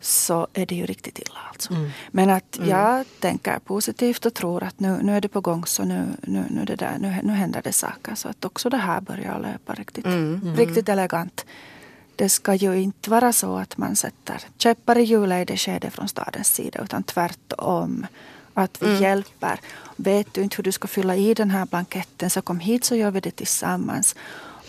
så 0.00 0.46
är 0.52 0.66
det 0.66 0.74
ju 0.74 0.86
riktigt 0.86 1.18
illa. 1.18 1.40
Alltså. 1.52 1.72
Mm. 1.74 1.90
Men 2.10 2.30
att 2.30 2.56
mm. 2.56 2.68
jag 2.68 3.06
tänker 3.20 3.58
positivt 3.58 4.26
och 4.26 4.34
tror 4.34 4.62
att 4.62 4.80
nu, 4.80 4.98
nu 5.02 5.16
är 5.16 5.20
det 5.20 5.28
på 5.28 5.40
gång 5.40 5.66
så 5.66 5.84
nu, 5.84 6.06
nu, 6.22 6.44
nu, 6.50 6.64
det 6.64 6.76
där, 6.76 6.98
nu, 7.00 7.16
nu 7.22 7.32
händer 7.32 7.62
det 7.64 7.72
saker. 7.72 8.14
Så 8.14 8.28
att 8.28 8.44
också 8.44 8.70
det 8.70 8.76
här 8.76 9.00
börjar 9.00 9.40
löpa 9.40 9.74
riktigt, 9.74 10.04
mm. 10.04 10.40
mm. 10.42 10.56
riktigt 10.56 10.88
elegant 10.88 11.46
det 12.20 12.28
ska 12.28 12.54
ju 12.54 12.80
inte 12.80 13.10
vara 13.10 13.32
så 13.32 13.56
att 13.56 13.76
man 13.76 13.96
sätter 13.96 14.40
käppar 14.58 14.98
i 14.98 15.02
hjulet 15.02 15.42
i 15.42 15.52
det 15.52 15.56
skedet 15.56 15.94
från 15.94 16.08
stadens 16.08 16.54
sida 16.54 16.80
utan 16.82 17.02
tvärtom. 17.02 18.06
Att 18.54 18.82
vi 18.82 18.86
mm. 18.86 19.02
hjälper. 19.02 19.60
Vet 19.96 20.34
du 20.34 20.42
inte 20.42 20.56
hur 20.56 20.64
du 20.64 20.72
ska 20.72 20.88
fylla 20.88 21.16
i 21.16 21.34
den 21.34 21.50
här 21.50 21.66
blanketten 21.66 22.30
så 22.30 22.42
kom 22.42 22.60
hit 22.60 22.84
så 22.84 22.96
gör 22.96 23.10
vi 23.10 23.20
det 23.20 23.30
tillsammans. 23.30 24.16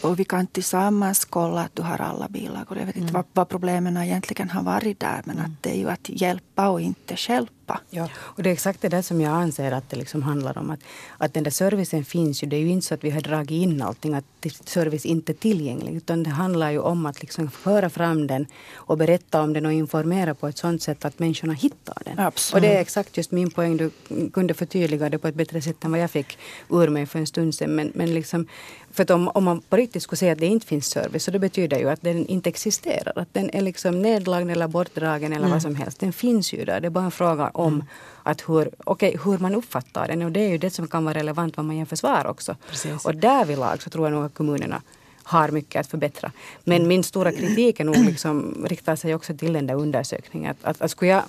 Och 0.01 0.19
vi 0.19 0.25
kan 0.25 0.47
tillsammans 0.47 1.25
kolla 1.25 1.61
att 1.61 1.75
du 1.75 1.81
har 1.81 2.01
alla 2.01 2.27
bilagor. 2.29 2.77
Jag 2.77 2.85
vet 2.85 2.95
inte 2.95 3.09
mm. 3.09 3.13
vad, 3.13 3.25
vad 3.33 3.49
problemen 3.49 3.97
egentligen 3.97 4.49
har 4.49 4.63
varit 4.63 4.99
där 4.99 5.21
men 5.25 5.37
mm. 5.37 5.45
att 5.45 5.63
det 5.63 5.69
är 5.69 5.77
ju 5.77 5.89
att 5.89 6.09
hjälpa 6.09 6.69
och 6.69 6.81
inte 6.81 7.15
stjälpa 7.15 7.60
hjälpa. 7.71 7.81
Ja, 7.89 8.09
och 8.17 8.43
det 8.43 8.49
är 8.49 8.53
exakt 8.53 8.81
det 8.81 8.89
där 8.89 9.01
som 9.01 9.21
jag 9.21 9.33
anser 9.33 9.71
att 9.71 9.89
det 9.89 9.97
liksom 9.97 10.23
handlar 10.23 10.57
om. 10.57 10.69
Att, 10.69 10.79
att 11.17 11.33
den 11.33 11.43
där 11.43 11.51
servicen 11.51 12.05
finns 12.05 12.43
ju. 12.43 12.47
Det 12.47 12.55
är 12.55 12.59
ju 12.59 12.69
inte 12.69 12.87
så 12.87 12.93
att 12.93 13.03
vi 13.03 13.09
har 13.09 13.21
dragit 13.21 13.51
in 13.51 13.81
allting, 13.81 14.13
att 14.13 14.25
service 14.65 15.05
inte 15.05 15.31
är 15.31 15.33
tillgänglig. 15.33 15.95
Utan 15.95 16.23
det 16.23 16.29
handlar 16.29 16.71
ju 16.71 16.79
om 16.79 17.05
att 17.05 17.21
liksom 17.21 17.51
föra 17.51 17.89
fram 17.89 18.27
den 18.27 18.47
och 18.73 18.97
berätta 18.97 19.41
om 19.41 19.53
den 19.53 19.65
och 19.65 19.73
informera 19.73 20.33
på 20.33 20.47
ett 20.47 20.57
sådant 20.57 20.81
sätt 20.81 21.05
att 21.05 21.19
människorna 21.19 21.53
hittar 21.53 21.97
den. 22.05 22.19
Absolut. 22.19 22.55
Och 22.55 22.61
det 22.61 22.75
är 22.75 22.81
exakt 22.81 23.17
just 23.17 23.31
min 23.31 23.51
poäng. 23.51 23.77
Du 23.77 23.91
kunde 24.33 24.53
förtydliga 24.53 25.09
det 25.09 25.17
på 25.17 25.27
ett 25.27 25.35
bättre 25.35 25.61
sätt 25.61 25.83
än 25.83 25.91
vad 25.91 25.99
jag 25.99 26.11
fick 26.11 26.37
ur 26.69 26.89
mig 26.89 27.05
för 27.05 27.19
en 27.19 27.27
stund 27.27 27.55
sedan. 27.55 27.75
Men, 27.75 27.91
men 27.95 28.13
liksom, 28.13 28.47
för 28.91 29.03
att 29.03 29.09
om, 29.09 29.27
om 29.27 29.43
man 29.43 29.61
på 29.61 29.75
riktigt 29.75 30.03
skulle 30.03 30.17
säga 30.17 30.31
att 30.31 30.39
det 30.39 30.45
inte 30.45 30.67
finns 30.67 30.85
service 30.85 31.23
så 31.23 31.31
det 31.31 31.39
betyder 31.39 31.79
ju 31.79 31.89
att 31.89 32.01
den 32.01 32.27
inte 32.27 32.49
existerar. 32.49 33.13
Att 33.15 33.33
den 33.33 33.49
är 33.49 33.61
liksom 33.61 34.01
nedlagd 34.01 34.49
eller 34.49 34.67
bortdragen 34.67 35.33
eller 35.33 35.45
mm. 35.45 35.51
vad 35.51 35.61
som 35.61 35.75
helst. 35.75 35.99
Den 35.99 36.13
finns 36.13 36.53
ju 36.53 36.65
där. 36.65 36.79
Det 36.79 36.87
är 36.87 36.89
bara 36.89 37.05
en 37.05 37.11
fråga 37.11 37.51
om 37.61 37.73
mm. 37.73 37.85
att 38.23 38.49
hur, 38.49 38.69
okay, 38.85 39.17
hur 39.23 39.37
man 39.37 39.55
uppfattar 39.55 40.07
den. 40.07 40.21
Och 40.21 40.31
det 40.31 40.39
är 40.39 40.49
ju 40.49 40.57
det 40.57 40.69
som 40.69 40.87
kan 40.87 41.05
vara 41.05 41.15
relevant 41.15 41.57
vad 41.57 41.65
man 41.65 41.77
jämför 41.77 41.95
svar 41.95 42.27
också. 42.27 42.55
Precis. 42.69 43.05
Och 43.05 43.15
därvidlag 43.15 43.81
så 43.81 43.89
tror 43.89 44.05
jag 44.05 44.13
nog 44.13 44.25
att 44.25 44.33
kommunerna 44.33 44.81
har 45.23 45.49
mycket 45.49 45.79
att 45.79 45.87
förbättra. 45.87 46.31
Men 46.63 46.87
min 46.87 47.03
stora 47.03 47.31
kritik 47.31 47.79
är 47.79 47.83
nog 47.83 47.97
liksom, 48.05 48.65
riktar 48.69 48.95
sig 48.95 49.15
också 49.15 49.37
till 49.37 49.53
den 49.53 49.67
där 49.67 49.75
undersökningen. 49.75 50.51
Att, 50.51 50.65
att, 50.65 50.81
att 50.81 50.91
skulle 50.91 51.11
jag 51.11 51.23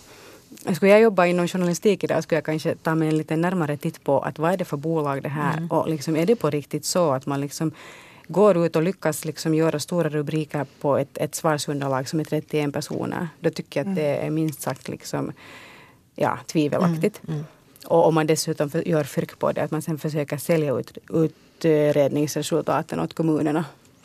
skulle 0.74 0.92
jag 0.92 1.00
jobba 1.00 1.26
inom 1.26 1.48
journalistik 1.48 2.04
idag 2.04 2.22
skulle 2.22 2.36
jag 2.36 2.44
kanske 2.44 2.74
ta 2.74 2.94
mig 2.94 3.08
en 3.08 3.18
lite 3.18 3.36
närmare 3.36 3.76
titt 3.76 4.04
på 4.04 4.20
att 4.20 4.38
vad 4.38 4.52
är 4.52 4.56
det 4.56 4.64
för 4.64 4.76
bolag 4.76 5.22
det 5.22 5.28
här 5.28 5.56
mm. 5.56 5.70
och 5.70 5.88
liksom, 5.88 6.16
är 6.16 6.26
det 6.26 6.36
på 6.36 6.50
riktigt 6.50 6.84
så 6.84 7.12
att 7.12 7.26
man 7.26 7.40
liksom 7.40 7.72
går 8.28 8.66
ut 8.66 8.76
och 8.76 8.82
lyckas 8.82 9.24
liksom 9.24 9.54
göra 9.54 9.78
stora 9.80 10.08
rubriker 10.08 10.66
på 10.80 10.98
ett, 10.98 11.18
ett 11.18 11.34
svarsunderlag 11.34 12.08
som 12.08 12.20
är 12.20 12.24
31 12.24 12.72
personer. 12.72 13.28
Då 13.40 13.50
tycker 13.50 13.80
jag 13.80 13.88
att 13.88 13.96
det 13.96 14.16
är 14.16 14.30
minst 14.30 14.60
sagt 14.60 14.88
liksom, 14.88 15.32
ja, 16.16 16.38
tvivelaktigt. 16.46 17.20
Mm. 17.24 17.34
Mm. 17.34 17.46
Och 17.86 18.06
om 18.06 18.14
man 18.14 18.26
dessutom 18.26 18.70
gör 18.86 19.04
fyrk 19.04 19.38
på 19.38 19.52
det, 19.52 19.62
att 19.62 19.70
man 19.70 19.82
sen 19.82 19.98
försöker 19.98 20.36
sälja 20.36 20.78
ut 20.78 20.98
utredningsresultaten 21.10 23.00
åt 23.00 23.14
kommunerna. 23.14 23.64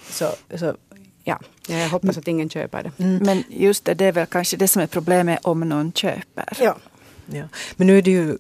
Så, 0.10 0.26
så 0.56 0.76
ja, 1.24 1.40
jag 1.68 1.90
hoppas 1.90 2.18
att 2.18 2.28
ingen 2.28 2.50
köper 2.50 2.84
det. 2.84 3.04
Mm. 3.04 3.18
Men 3.24 3.44
just 3.50 3.86
det, 3.86 3.94
det 3.94 4.06
är 4.06 4.12
väl 4.12 4.26
kanske 4.26 4.58
det 4.58 4.68
som 4.68 4.82
är 4.82 4.88
problemet 4.88 5.40
om 5.44 5.70
någon 5.70 5.92
köper. 5.92 6.58
Ja. 6.60 6.78
ja. 7.26 7.44
Men 7.76 7.88
nu 7.88 7.98
är 7.98 8.02
det 8.02 8.12
ju 8.12 8.38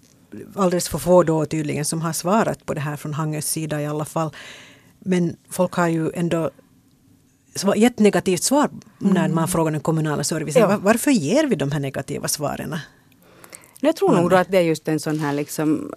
alldeles 0.56 0.90
för 0.90 0.98
få 0.98 1.24
då 1.24 1.46
tydligen 1.46 1.86
som 1.86 2.02
har 2.02 2.14
svarat 2.14 2.66
på 2.66 2.74
det 2.74 2.82
här 2.82 2.96
från 2.96 3.14
Hangers 3.14 3.46
sida 3.46 3.82
i 3.82 3.86
alla 3.86 4.06
fall. 4.06 4.30
Men 5.00 5.38
folk 5.50 5.74
har 5.74 5.88
ju 5.88 6.12
ändå 6.14 6.50
gett 7.76 8.00
negativt 8.00 8.44
svar 8.44 8.70
när 9.00 9.26
mm. 9.26 9.36
man 9.36 9.48
frågar 9.48 9.72
den 9.72 9.82
kommunala 9.82 10.24
servicen. 10.24 10.62
Ja. 10.62 10.78
Varför 10.82 11.12
ger 11.12 11.48
vi 11.48 11.56
de 11.56 11.72
här 11.72 11.80
negativa 11.80 12.28
svaren? 12.28 12.76
Jag 13.80 13.96
tror 13.96 14.16
nog 14.16 14.34
att 14.34 14.52
det 14.52 14.58
är 14.58 14.62
just 14.62 14.88
en 14.88 15.00
sån 15.00 15.20
här 15.20 15.34
liksom 15.34 15.92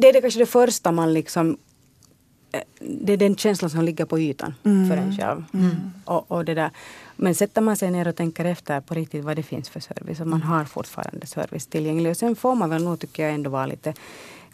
det 0.00 0.08
är 0.08 0.12
det 0.12 0.20
kanske 0.20 0.40
det 0.40 0.46
första 0.46 0.92
man 0.92 1.12
liksom 1.12 1.56
eh, 2.52 2.60
det 2.80 3.12
är 3.12 3.16
den 3.16 3.36
känslan 3.36 3.70
som 3.70 3.82
ligger 3.82 4.04
på 4.04 4.18
ytan 4.18 4.54
mm. 4.64 4.88
för 4.88 4.96
en 4.96 5.16
själv. 5.16 5.44
Mm. 5.54 5.76
Och, 6.04 6.30
och, 6.30 6.44
det 6.44 6.54
där. 6.54 6.70
Men 7.16 7.34
sätter 7.34 7.60
man 7.60 7.76
sig 7.76 7.90
ner 7.90 8.08
och 8.08 8.16
tänker 8.16 8.44
efter 8.44 8.80
på 8.80 8.94
riktigt 8.94 9.24
vad 9.24 9.36
det 9.36 9.42
finns 9.42 9.68
för 9.68 9.80
service 9.80 10.20
och 10.20 10.26
man 10.26 10.42
har 10.42 10.64
fortfarande 10.64 11.26
service 11.26 11.66
tillgänglig. 11.66 12.10
Och 12.10 12.16
sen 12.16 12.36
får 12.36 12.54
man 12.54 12.70
väl 12.70 12.84
nog 12.84 13.00
tycker 13.00 13.22
jag 13.22 13.34
ändå 13.34 13.50
vara 13.50 13.66
lite 13.66 13.94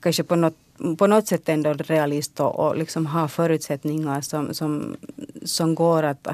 kanske 0.01 0.23
på 0.23 0.37
något, 0.37 0.57
på 0.99 1.07
något 1.07 1.27
sätt 1.27 1.49
ändå 1.49 1.73
realist 1.73 2.41
och, 2.41 2.59
och 2.59 2.77
liksom 2.77 3.07
ha 3.07 3.29
förutsättningar 3.29 4.21
som, 4.21 4.55
som, 4.55 4.97
som 5.45 5.75
går 5.75 6.03
att, 6.03 6.29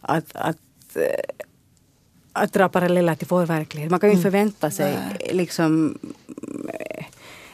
att, 0.00 0.32
att 0.34 0.96
att 2.32 2.52
dra 2.52 2.68
paralleller 2.68 3.14
till 3.14 3.26
vår 3.30 3.46
verklighet. 3.46 3.90
Man 3.90 4.00
kan 4.00 4.08
ju 4.08 4.16
inte 4.16 4.28
mm. 4.28 4.32
förvänta 4.32 4.70
sig 4.70 4.96
liksom 5.30 5.98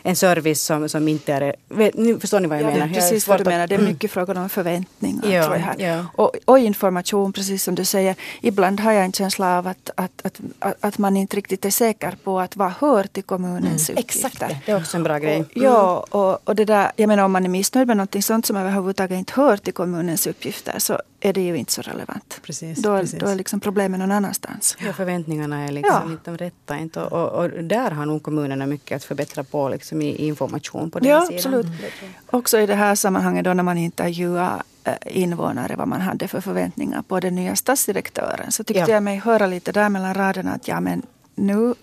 en 0.02 0.16
service 0.16 0.62
som, 0.62 0.88
som 0.88 1.08
inte 1.08 1.32
är... 1.32 1.54
Nu 1.94 2.20
förstår 2.20 2.40
ni 2.40 2.48
vad 2.48 2.58
jag 2.58 2.70
ja, 2.70 2.74
menar? 2.74 2.86
Det 2.86 2.94
precis 2.94 3.28
vad 3.28 3.40
du 3.40 3.44
menar. 3.44 3.66
Det 3.66 3.74
är 3.74 3.78
mycket 3.78 4.10
frågan 4.10 4.36
om 4.36 4.48
förväntningar. 4.48 5.28
Ja, 5.28 5.44
tror 5.44 5.56
jag. 5.56 5.80
Ja. 5.80 6.06
Och, 6.14 6.32
och, 6.44 6.58
information, 6.58 7.32
precis 7.32 7.62
som 7.62 7.74
du 7.74 7.84
säger. 7.84 8.14
Ibland 8.40 8.80
har 8.80 8.92
jag 8.92 9.04
en 9.04 9.12
känsla 9.12 9.58
av 9.58 9.66
att, 9.66 9.90
att, 9.94 10.26
att, 10.58 10.74
att, 10.80 10.98
man 10.98 11.16
inte 11.16 11.36
riktigt 11.36 11.64
är 11.64 11.70
säker 11.70 12.16
på 12.24 12.40
att 12.40 12.56
vad 12.56 12.72
hör 12.72 13.04
till 13.04 13.22
kommunens 13.22 13.90
mm. 13.90 14.02
uppgifter. 14.02 14.46
Exakt, 14.46 14.66
det 14.66 14.72
är 14.72 14.76
också 14.76 14.96
en 14.96 15.02
bra 15.02 15.18
grej. 15.18 15.40
Och, 15.40 15.46
ja, 15.54 16.06
och, 16.10 16.48
och 16.48 16.56
det 16.56 16.64
där, 16.64 16.92
jag 16.96 17.08
menar 17.08 17.24
om 17.24 17.32
man 17.32 17.44
är 17.44 17.48
missnöjd 17.48 17.88
med 17.88 17.96
någonting 17.96 18.22
sånt 18.22 18.46
som 18.46 18.56
överhuvudtaget 18.56 19.18
inte 19.18 19.32
hör 19.36 19.56
till 19.56 19.72
kommunens 19.72 20.26
uppgifter 20.26 20.78
så 20.78 21.00
är 21.20 21.32
det 21.32 21.40
ju 21.40 21.56
inte 21.56 21.72
så 21.72 21.82
relevant. 21.82 22.40
Precis, 22.42 22.82
då, 22.82 22.98
precis. 22.98 23.20
då 23.20 23.26
är 23.26 23.34
liksom 23.34 23.60
problemet 23.60 24.00
någon 24.00 24.12
annanstans. 24.12 24.76
Ja, 24.80 24.92
förväntningarna 24.92 25.64
är 25.64 25.72
liksom 25.72 26.02
ja. 26.06 26.12
inte 26.12 26.30
de 26.30 26.36
rätta. 26.36 26.78
Inte. 26.78 27.02
Och, 27.02 27.44
och, 27.44 27.64
där 27.64 27.90
har 27.90 28.06
nog 28.06 28.22
kommunerna 28.22 28.66
mycket 28.66 28.96
att 28.96 29.04
förbättra 29.04 29.44
på 29.44 29.68
liksom 29.68 30.02
i 30.02 30.26
information 30.26 30.90
på 30.90 30.98
den 30.98 31.08
ja, 31.08 31.20
sidan. 31.20 31.36
Absolut. 31.36 31.66
Mm. 31.66 32.12
Också 32.26 32.58
i 32.60 32.66
det 32.66 32.74
här 32.74 32.94
sammanhanget 32.94 33.44
då 33.44 33.54
när 33.54 33.62
man 33.62 33.78
intervjuar 33.78 34.62
eh, 34.84 34.94
invånare 35.04 35.74
vad 35.76 35.88
man 35.88 36.00
hade 36.00 36.28
för 36.28 36.40
förväntningar 36.40 37.02
på 37.02 37.20
den 37.20 37.34
nya 37.34 37.56
stadsdirektören 37.56 38.52
så 38.52 38.64
tyckte 38.64 38.80
ja. 38.80 38.88
jag 38.88 39.02
mig 39.02 39.16
höra 39.18 39.46
lite 39.46 39.72
där 39.72 39.88
mellan 39.88 40.14
raderna 40.14 40.52
att 40.52 40.68
ja 40.68 40.80
men 40.80 41.02
nu 41.34 41.74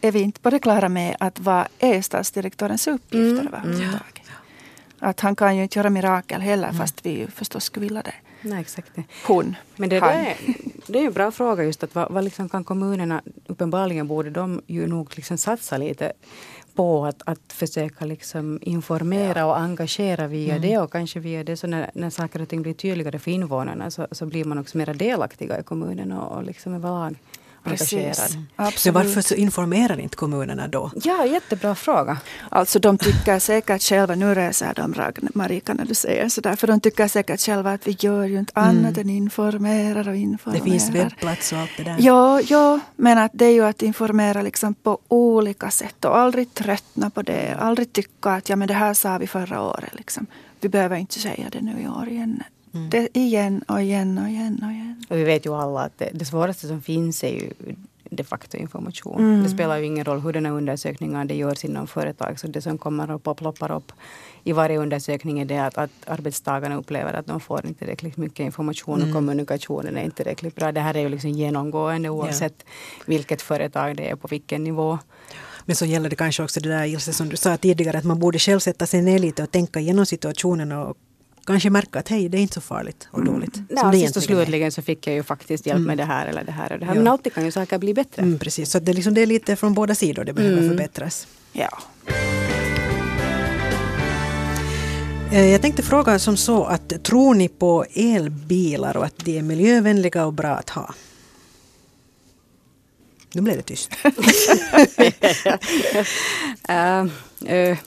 är 0.00 0.12
vi 0.12 0.20
inte 0.20 0.40
på 0.40 0.50
det 0.50 0.58
klara 0.58 0.88
med 0.88 1.16
att 1.20 1.40
vad 1.40 1.66
är 1.78 2.02
stadsdirektörens 2.02 2.86
uppgifter 2.86 3.40
mm. 3.40 3.54
överhuvudtaget. 3.54 4.28
Mm. 4.28 5.10
Att 5.10 5.20
han 5.20 5.36
kan 5.36 5.56
ju 5.56 5.62
inte 5.62 5.78
göra 5.78 5.90
mirakel 5.90 6.40
heller 6.40 6.68
mm. 6.68 6.80
fast 6.80 7.06
vi 7.06 7.26
förstås 7.34 7.64
skulle 7.64 7.86
vilja 7.86 8.02
det. 8.02 8.14
Nej, 8.42 8.60
exakt. 8.60 8.92
Hon. 9.26 9.56
Men 9.76 9.88
det, 9.88 9.96
är, 9.96 10.36
det 10.86 10.98
är 10.98 11.06
en 11.06 11.12
bra 11.12 11.30
fråga 11.30 11.64
just 11.64 11.82
att 11.82 11.94
vad, 11.94 12.12
vad 12.12 12.24
liksom 12.24 12.48
kan 12.48 12.64
kommunerna, 12.64 13.22
uppenbarligen 13.46 14.08
borde 14.08 14.30
de 14.30 14.62
ju 14.66 14.86
nog 14.86 15.12
liksom 15.16 15.38
satsa 15.38 15.76
lite 15.76 16.12
på 16.74 17.06
att, 17.06 17.22
att 17.26 17.52
försöka 17.52 18.04
liksom 18.04 18.58
informera 18.62 19.38
ja. 19.38 19.44
och 19.44 19.58
engagera 19.58 20.26
via 20.26 20.56
mm. 20.56 20.68
det 20.68 20.78
och 20.78 20.92
kanske 20.92 21.20
via 21.20 21.44
det 21.44 21.56
så 21.56 21.66
när, 21.66 21.90
när 21.94 22.10
saker 22.10 22.42
och 22.42 22.48
ting 22.48 22.62
blir 22.62 22.74
tydligare 22.74 23.18
för 23.18 23.30
invånarna 23.30 23.90
så, 23.90 24.06
så 24.10 24.26
blir 24.26 24.44
man 24.44 24.58
också 24.58 24.78
mer 24.78 24.94
delaktiga 24.94 25.60
i 25.60 25.62
kommunen 25.62 26.12
och, 26.12 26.36
och 26.36 26.44
liksom 26.44 26.74
överlag 26.74 27.16
engagerad. 27.64 28.46
Men 28.84 28.94
varför 28.94 29.20
så 29.20 29.34
informerar 29.34 30.00
inte 30.00 30.16
kommunerna 30.16 30.68
då? 30.68 30.90
Ja, 31.04 31.26
jättebra 31.26 31.74
fråga. 31.74 32.18
Alltså 32.48 32.78
de 32.78 32.98
tycker 32.98 33.38
säkert 33.38 33.82
själva, 33.82 34.14
nu 34.14 34.34
reser 34.34 34.72
de 34.74 34.94
Marika 35.34 35.74
när 35.74 35.84
du 35.84 35.94
säger 35.94 36.28
sådär, 36.28 36.56
för 36.56 36.66
de 36.66 36.80
tycker 36.80 37.08
säkert 37.08 37.40
själva 37.40 37.72
att 37.72 37.86
vi 37.86 37.96
gör 38.00 38.24
ju 38.24 38.38
inte 38.38 38.52
annat 38.54 38.96
mm. 38.96 39.00
än 39.00 39.10
informerar 39.10 40.08
och 40.08 40.16
informerar. 40.16 40.64
Det 40.64 40.70
finns 40.70 40.90
webbplats 40.90 41.52
och 41.52 41.58
allt 41.58 41.70
det 41.76 41.82
där. 41.82 41.96
Ja, 41.98 42.40
ja, 42.40 42.80
men 42.96 43.18
att 43.18 43.30
det 43.34 43.44
är 43.44 43.52
ju 43.52 43.64
att 43.64 43.82
informera 43.82 44.42
liksom 44.42 44.74
på 44.74 44.98
olika 45.08 45.70
sätt 45.70 46.04
och 46.04 46.18
aldrig 46.18 46.54
tröttna 46.54 47.10
på 47.10 47.22
det. 47.22 47.56
Aldrig 47.60 47.92
tycka 47.92 48.30
att 48.30 48.48
ja 48.48 48.56
men 48.56 48.68
det 48.68 48.74
här 48.74 48.94
sa 48.94 49.18
vi 49.18 49.26
förra 49.26 49.62
året. 49.62 49.94
Liksom. 49.94 50.26
Vi 50.60 50.68
behöver 50.68 50.96
inte 50.96 51.18
säga 51.18 51.46
det 51.52 51.60
nu 51.60 51.82
i 51.82 51.88
år 51.88 52.08
igen. 52.08 52.42
Mm. 52.74 52.90
Det, 52.90 53.16
igen 53.18 53.64
och 53.68 53.82
igen 53.82 54.18
och 54.18 54.28
igen 54.28 54.60
och 54.64 54.70
igen. 54.70 55.04
Och 55.08 55.16
vi 55.16 55.24
vet 55.24 55.46
ju 55.46 55.54
alla 55.54 55.80
att 55.80 55.98
det, 55.98 56.10
det 56.12 56.24
svåraste 56.24 56.68
som 56.68 56.82
finns 56.82 57.24
är 57.24 57.28
ju 57.28 57.50
de 58.16 58.24
facto 58.24 58.56
information. 58.56 59.18
Mm. 59.18 59.42
Det 59.42 59.48
spelar 59.48 59.76
ju 59.76 59.86
ingen 59.86 60.04
roll 60.04 60.20
hur 60.20 60.32
den 60.32 60.46
här 60.46 60.52
undersökningen 60.52 61.26
det 61.26 61.34
görs 61.34 61.64
inom 61.64 61.86
företag. 61.86 62.40
Så 62.40 62.46
det 62.46 62.62
som 62.62 62.78
kommer 62.78 63.10
upp 63.10 63.28
och 63.28 63.36
ploppar 63.36 63.72
upp 63.72 63.92
i 64.44 64.52
varje 64.52 64.78
undersökning 64.78 65.40
är 65.40 65.44
det 65.44 65.58
att, 65.58 65.78
att 65.78 65.90
arbetstagarna 66.06 66.76
upplever 66.76 67.12
att 67.12 67.26
de 67.26 67.40
får 67.40 67.66
inte 67.66 67.78
tillräckligt 67.78 68.16
mycket 68.16 68.40
information 68.40 68.96
mm. 68.96 69.08
och 69.08 69.14
kommunikationen 69.14 69.96
är 69.96 70.04
inte 70.04 70.16
tillräckligt 70.16 70.54
bra. 70.54 70.72
Det 70.72 70.80
här 70.80 70.96
är 70.96 71.00
ju 71.00 71.08
liksom 71.08 71.30
genomgående 71.30 72.08
oavsett 72.08 72.54
ja. 72.58 73.02
vilket 73.06 73.42
företag 73.42 73.96
det 73.96 74.10
är 74.10 74.16
på 74.16 74.28
vilken 74.28 74.64
nivå. 74.64 74.98
Men 75.64 75.76
så 75.76 75.84
gäller 75.84 76.10
det 76.10 76.16
kanske 76.16 76.42
också 76.42 76.60
det 76.60 76.68
där 76.68 76.84
Ilse 76.84 77.12
som 77.12 77.28
du 77.28 77.36
sa 77.36 77.56
tidigare 77.56 77.98
att 77.98 78.04
man 78.04 78.18
borde 78.18 78.38
själv 78.38 78.58
sätta 78.58 78.86
sig 78.86 79.02
ner 79.02 79.18
lite 79.18 79.42
och 79.42 79.50
tänka 79.50 79.80
igenom 79.80 80.06
situationen 80.06 80.72
och 80.72 80.96
kanske 81.46 81.70
märka 81.70 81.98
att 81.98 82.08
hej, 82.08 82.28
det 82.28 82.38
är 82.38 82.42
inte 82.42 82.54
så 82.54 82.60
farligt 82.60 83.08
och 83.10 83.18
mm. 83.18 83.32
dåligt. 83.34 83.56
Mm. 83.56 83.66
Ja, 83.68 83.92
sist 83.92 84.16
och 84.16 84.22
slutligen 84.22 84.72
så 84.72 84.82
fick 84.82 85.06
jag 85.06 85.14
ju 85.14 85.22
faktiskt 85.22 85.66
hjälp 85.66 85.76
mm. 85.76 85.86
med 85.86 85.98
det 85.98 86.04
här 86.04 86.26
eller 86.26 86.44
det 86.44 86.52
här 86.52 86.72
och 86.72 86.78
det 86.78 86.84
här. 86.84 86.94
Ja. 86.94 86.98
Men 86.98 87.08
alltid 87.08 87.34
kan 87.34 87.44
ju 87.44 87.50
saker 87.50 87.78
bli 87.78 87.94
bättre. 87.94 88.22
Mm, 88.22 88.38
precis, 88.38 88.70
så 88.70 88.78
det, 88.78 88.92
liksom, 88.92 89.14
det 89.14 89.20
är 89.20 89.26
lite 89.26 89.56
från 89.56 89.74
båda 89.74 89.94
sidor 89.94 90.24
det 90.24 90.32
behöver 90.32 90.58
mm. 90.58 90.68
förbättras. 90.68 91.26
Ja. 91.52 91.78
Eh, 95.32 95.46
jag 95.46 95.62
tänkte 95.62 95.82
fråga 95.82 96.18
som 96.18 96.36
så 96.36 96.64
att 96.64 97.02
tror 97.02 97.34
ni 97.34 97.48
på 97.48 97.84
elbilar 97.94 98.96
och 98.96 99.04
att 99.04 99.18
de 99.24 99.38
är 99.38 99.42
miljövänliga 99.42 100.26
och 100.26 100.32
bra 100.32 100.50
att 100.50 100.70
ha? 100.70 100.94
Nu 103.34 103.42
blev 103.42 103.56
det 103.56 103.62
tyst. 103.62 103.90
uh, 106.70 107.04
uh, 107.52 107.78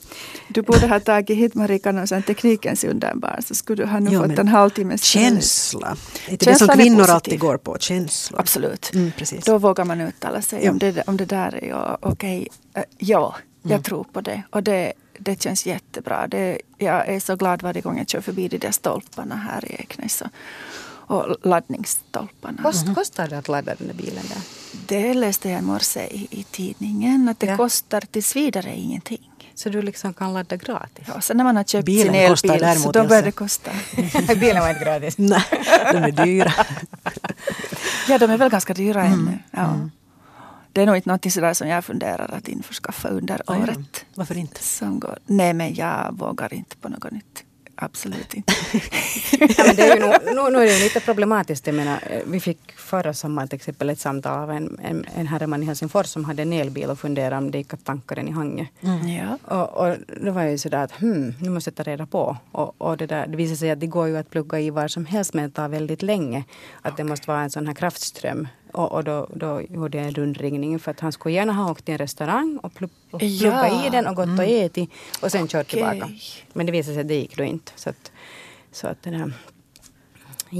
du 0.48 0.62
borde 0.62 0.86
ha 0.86 1.00
tagit 1.00 1.36
hit 1.38 1.54
Marika 1.54 1.92
någon 1.92 2.22
teknikens 2.22 2.84
underbar 2.84 3.40
så 3.46 3.54
skulle 3.54 3.82
du 3.82 3.88
ha 3.88 3.98
nu 3.98 4.10
jo, 4.12 4.22
fått 4.22 4.38
en 4.38 4.48
halvtimmes 4.48 5.02
Känsla. 5.02 5.96
Det 6.28 6.42
är 6.42 6.52
det 6.52 6.58
som 6.58 6.68
kvinnor 6.68 7.10
alltid 7.10 7.38
går 7.38 7.56
på, 7.56 7.76
känslor. 7.78 8.40
Absolut. 8.40 8.94
Mm, 8.94 9.12
precis. 9.16 9.44
Då 9.44 9.58
vågar 9.58 9.84
man 9.84 10.00
uttala 10.00 10.42
sig 10.42 10.64
ja. 10.64 10.70
om, 10.70 10.78
det, 10.78 11.02
om 11.06 11.16
det 11.16 11.24
där 11.24 11.54
är 11.54 11.68
ja, 11.68 11.98
okej. 12.00 12.48
Okay. 12.72 12.82
Uh, 12.82 12.88
ja, 12.98 13.34
jag 13.62 13.70
mm. 13.70 13.82
tror 13.82 14.04
på 14.04 14.20
det. 14.20 14.42
Och 14.50 14.62
det, 14.62 14.92
det 15.18 15.42
känns 15.42 15.66
jättebra. 15.66 16.26
Det, 16.26 16.58
jag 16.78 17.08
är 17.08 17.20
så 17.20 17.36
glad 17.36 17.62
varje 17.62 17.80
gång 17.80 17.98
jag 17.98 18.08
kör 18.08 18.20
förbi 18.20 18.48
de 18.48 18.58
där 18.58 18.70
stolparna 18.70 19.36
här 19.36 19.72
i 19.72 19.74
Eknäs. 19.74 20.22
Och, 21.06 21.36
laddningsstolparna. 21.42 22.62
Kost, 22.62 22.82
mm. 22.82 22.94
Kostar 22.94 23.28
det 23.28 23.38
att 23.38 23.48
ladda 23.48 23.74
den 23.74 23.86
där 23.86 23.94
bilen 23.94 24.24
där? 24.28 24.38
Det 24.86 25.14
läste 25.14 25.50
jag 25.50 25.58
i 25.58 25.62
morse 25.62 26.00
i, 26.00 26.28
i 26.30 26.42
tidningen. 26.42 27.28
Att 27.28 27.40
det 27.40 27.46
ja. 27.46 27.56
kostar 27.56 28.00
tills 28.00 28.36
vidare 28.36 28.76
ingenting. 28.76 29.30
Så 29.54 29.68
du 29.68 29.82
liksom 29.82 30.14
kan 30.14 30.34
ladda 30.34 30.56
gratis? 30.56 31.04
Ja, 31.08 31.20
sen 31.20 31.36
när 31.36 31.44
man 31.44 31.56
har 31.56 31.64
köpt 31.64 31.86
Bilen 31.86 32.06
sin 32.06 32.14
elbil 32.14 32.30
kostar 32.30 32.58
däremot, 32.58 32.82
så 32.82 32.92
då 32.92 33.04
börjar 33.04 33.22
det 33.22 33.32
kosta. 33.32 33.70
Bilen 34.40 34.62
var 34.62 34.68
inte 34.68 34.84
gratis? 34.84 35.18
Nej, 35.18 35.42
de 35.92 35.98
är 35.98 36.10
dyra. 36.10 36.52
ja, 38.08 38.18
de 38.18 38.30
är 38.30 38.36
väl 38.36 38.50
ganska 38.50 38.74
dyra 38.74 39.04
mm. 39.04 39.12
ännu. 39.18 39.38
Ja. 39.50 39.64
Mm. 39.64 39.90
Det 40.72 40.82
är 40.82 40.86
nog 40.86 40.96
inte 40.96 41.08
något 41.08 41.32
sådär 41.32 41.54
som 41.54 41.68
jag 41.68 41.84
funderar 41.84 42.34
att 42.34 42.48
införskaffa 42.48 43.08
under 43.08 43.42
ja, 43.46 43.56
året. 43.56 44.04
Varför 44.14 44.36
inte? 44.36 44.62
Som 44.62 45.00
går. 45.00 45.18
Nej, 45.26 45.54
men 45.54 45.74
jag 45.74 46.14
vågar 46.18 46.54
inte 46.54 46.76
på 46.76 46.88
något 46.88 47.10
nytt. 47.10 47.44
Absolut 47.76 48.34
inte. 48.34 48.52
ja, 49.58 49.64
men 49.66 49.76
det 49.76 49.82
är 49.82 49.94
ju 49.94 50.00
nog, 50.00 50.14
nu, 50.24 50.50
nu 50.50 50.58
är 50.58 50.66
det 50.66 50.84
lite 50.84 51.00
problematiskt. 51.00 51.66
Jag 51.66 51.76
menar, 51.76 51.98
vi 52.26 52.40
fick 52.40 52.72
förra 52.72 53.14
sommaren 53.14 53.48
till 53.48 53.56
exempel 53.56 53.90
ett 53.90 53.98
samtal 53.98 54.38
av 54.38 54.50
en, 54.50 54.78
en, 54.82 55.06
en 55.16 55.26
herreman 55.26 55.62
i 55.62 55.66
Helsingfors 55.66 56.06
som 56.06 56.24
hade 56.24 56.42
en 56.42 56.52
elbil 56.52 56.90
och 56.90 56.98
funderade 56.98 57.36
om 57.36 57.50
det 57.50 57.58
gick 57.58 57.74
att 57.74 57.84
tanka 57.84 58.14
den 58.14 58.28
i 58.28 58.30
Hangö. 58.30 58.64
Mm. 58.80 59.08
Ja. 59.08 59.38
Och, 59.56 59.86
och 59.86 59.96
då 60.22 60.30
var 60.30 60.42
jag 60.42 60.50
ju 60.50 60.58
sådär 60.58 60.84
att 60.84 60.92
hmm, 60.92 61.34
nu 61.40 61.50
måste 61.50 61.68
jag 61.70 61.76
ta 61.76 61.82
reda 61.82 62.06
på. 62.06 62.36
Och, 62.52 62.74
och 62.78 62.96
det, 62.96 63.06
där, 63.06 63.26
det 63.26 63.36
visade 63.36 63.56
sig 63.56 63.70
att 63.70 63.80
det 63.80 63.86
går 63.86 64.08
ju 64.08 64.16
att 64.16 64.30
plugga 64.30 64.60
i 64.60 64.70
var 64.70 64.88
som 64.88 65.06
helst 65.06 65.34
men 65.34 65.44
det 65.44 65.50
tar 65.50 65.68
väldigt 65.68 66.02
länge. 66.02 66.44
Att 66.82 66.92
okay. 66.92 67.04
det 67.04 67.08
måste 67.08 67.28
vara 67.30 67.42
en 67.42 67.50
sån 67.50 67.66
här 67.66 67.74
kraftström. 67.74 68.48
Och, 68.72 68.92
och 68.92 69.04
då, 69.04 69.28
då 69.34 69.62
gjorde 69.70 69.98
jag 69.98 70.06
en 70.06 70.14
rundringning 70.14 70.78
för 70.78 70.90
att 70.90 71.00
han 71.00 71.12
skulle 71.12 71.34
gärna 71.34 71.52
ha 71.52 71.70
åkt 71.70 71.84
till 71.84 71.92
en 71.92 71.98
restaurang 71.98 72.58
och, 72.62 72.74
plugga 72.74 72.92
ja. 73.20 73.86
i 73.86 73.90
den 73.90 74.06
och 74.06 74.16
gått 74.16 74.26
och 74.26 74.44
mm. 74.44 74.66
ätit 74.66 74.90
och 75.22 75.32
sen 75.32 75.48
kört 75.48 75.66
okay. 75.66 75.96
tillbaka. 75.96 76.12
Men 76.52 76.66
det 76.66 76.72
visade 76.72 76.94
sig 76.94 77.00
att 77.00 77.08
det 77.08 77.14
gick 77.14 77.36
då 77.36 77.44
inte. 77.44 77.72
Så 77.76 77.90
att, 77.90 78.12
så 78.72 78.86
att 78.86 79.02
det 79.02 79.10
där, 79.10 79.32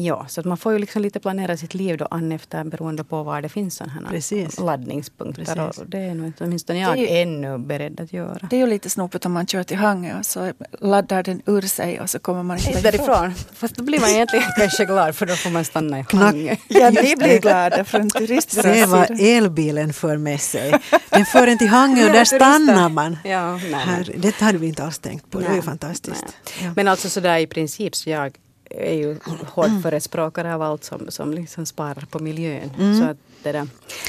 Ja, 0.04 0.26
så 0.28 0.40
att 0.40 0.46
man 0.46 0.56
får 0.56 0.72
ju 0.72 0.78
liksom 0.78 1.02
lite 1.02 1.20
planera 1.20 1.56
sitt 1.56 1.74
liv 1.74 1.96
då 1.96 2.06
an 2.10 2.32
efter 2.32 2.64
beroende 2.64 3.04
på 3.04 3.22
var 3.22 3.42
det 3.42 3.48
finns 3.48 3.76
sådana 3.76 4.10
Precis. 4.10 4.60
laddningspunkter. 4.60 5.44
Precis. 5.44 5.78
Och 5.78 5.86
det 5.86 5.98
är 5.98 6.14
nog 6.14 6.32
åtminstone 6.40 6.80
jag 6.80 6.98
ju, 6.98 7.08
ännu 7.08 7.58
beredd 7.58 8.00
att 8.00 8.12
göra. 8.12 8.48
Det 8.50 8.56
är 8.56 8.60
ju 8.60 8.66
lite 8.66 8.90
snopet 8.90 9.26
om 9.26 9.32
man 9.32 9.46
kör 9.46 9.62
till 9.62 9.76
Hangö 9.76 10.18
och 10.18 10.26
så 10.26 10.52
laddar 10.80 11.22
den 11.22 11.42
ur 11.46 11.62
sig 11.62 12.00
och 12.00 12.10
så 12.10 12.18
kommer 12.18 12.42
man 12.42 12.58
inte 12.58 12.80
därifrån. 12.80 13.34
Fast 13.52 13.74
då 13.74 13.82
blir 13.82 14.00
man 14.00 14.10
egentligen 14.10 14.44
kanske 14.58 14.84
glad 14.84 15.16
för 15.16 15.26
då 15.26 15.34
får 15.34 15.50
man 15.50 15.64
stanna 15.64 16.00
i 16.00 16.04
Hangö. 16.12 16.56
Ja, 16.68 16.90
ni 16.90 17.16
blir 17.16 17.40
glada 17.40 17.84
från 17.84 18.10
turistbranschen. 18.10 18.74
Se 18.74 18.86
vad 18.86 19.20
elbilen 19.20 19.92
för 19.92 20.16
med 20.16 20.40
sig. 20.40 20.74
Den 21.10 21.26
för 21.26 21.46
en 21.46 21.58
till 21.58 21.68
Hangö 21.68 22.06
och 22.06 22.12
där 22.12 22.24
stannar 22.24 22.88
man. 22.88 23.18
Ja, 23.24 23.52
nej, 23.52 23.74
Här, 23.74 24.14
det 24.16 24.40
hade 24.40 24.58
vi 24.58 24.66
inte 24.66 24.84
alls 24.84 24.98
tänkt 24.98 25.30
på. 25.30 25.38
Nej, 25.38 25.48
det 25.48 25.52
är 25.52 25.56
ju 25.56 25.62
fantastiskt. 25.62 26.24
Ja. 26.62 26.72
Men 26.76 26.88
alltså 26.88 27.10
sådär 27.10 27.38
i 27.38 27.46
princip 27.46 27.96
så 27.96 28.10
jag 28.10 28.36
är 28.76 28.94
ju 28.94 29.16
hård 29.54 29.82
förespråkare 29.82 30.54
av 30.54 30.62
allt 30.62 30.84
som, 30.84 31.06
som 31.08 31.32
liksom 31.32 31.66
sparar 31.66 32.06
på 32.10 32.18
miljön. 32.18 32.70
Mm. 32.78 33.00
Så 33.00 33.04
att 33.04 33.16
det 33.42 33.52
där. 33.52 33.68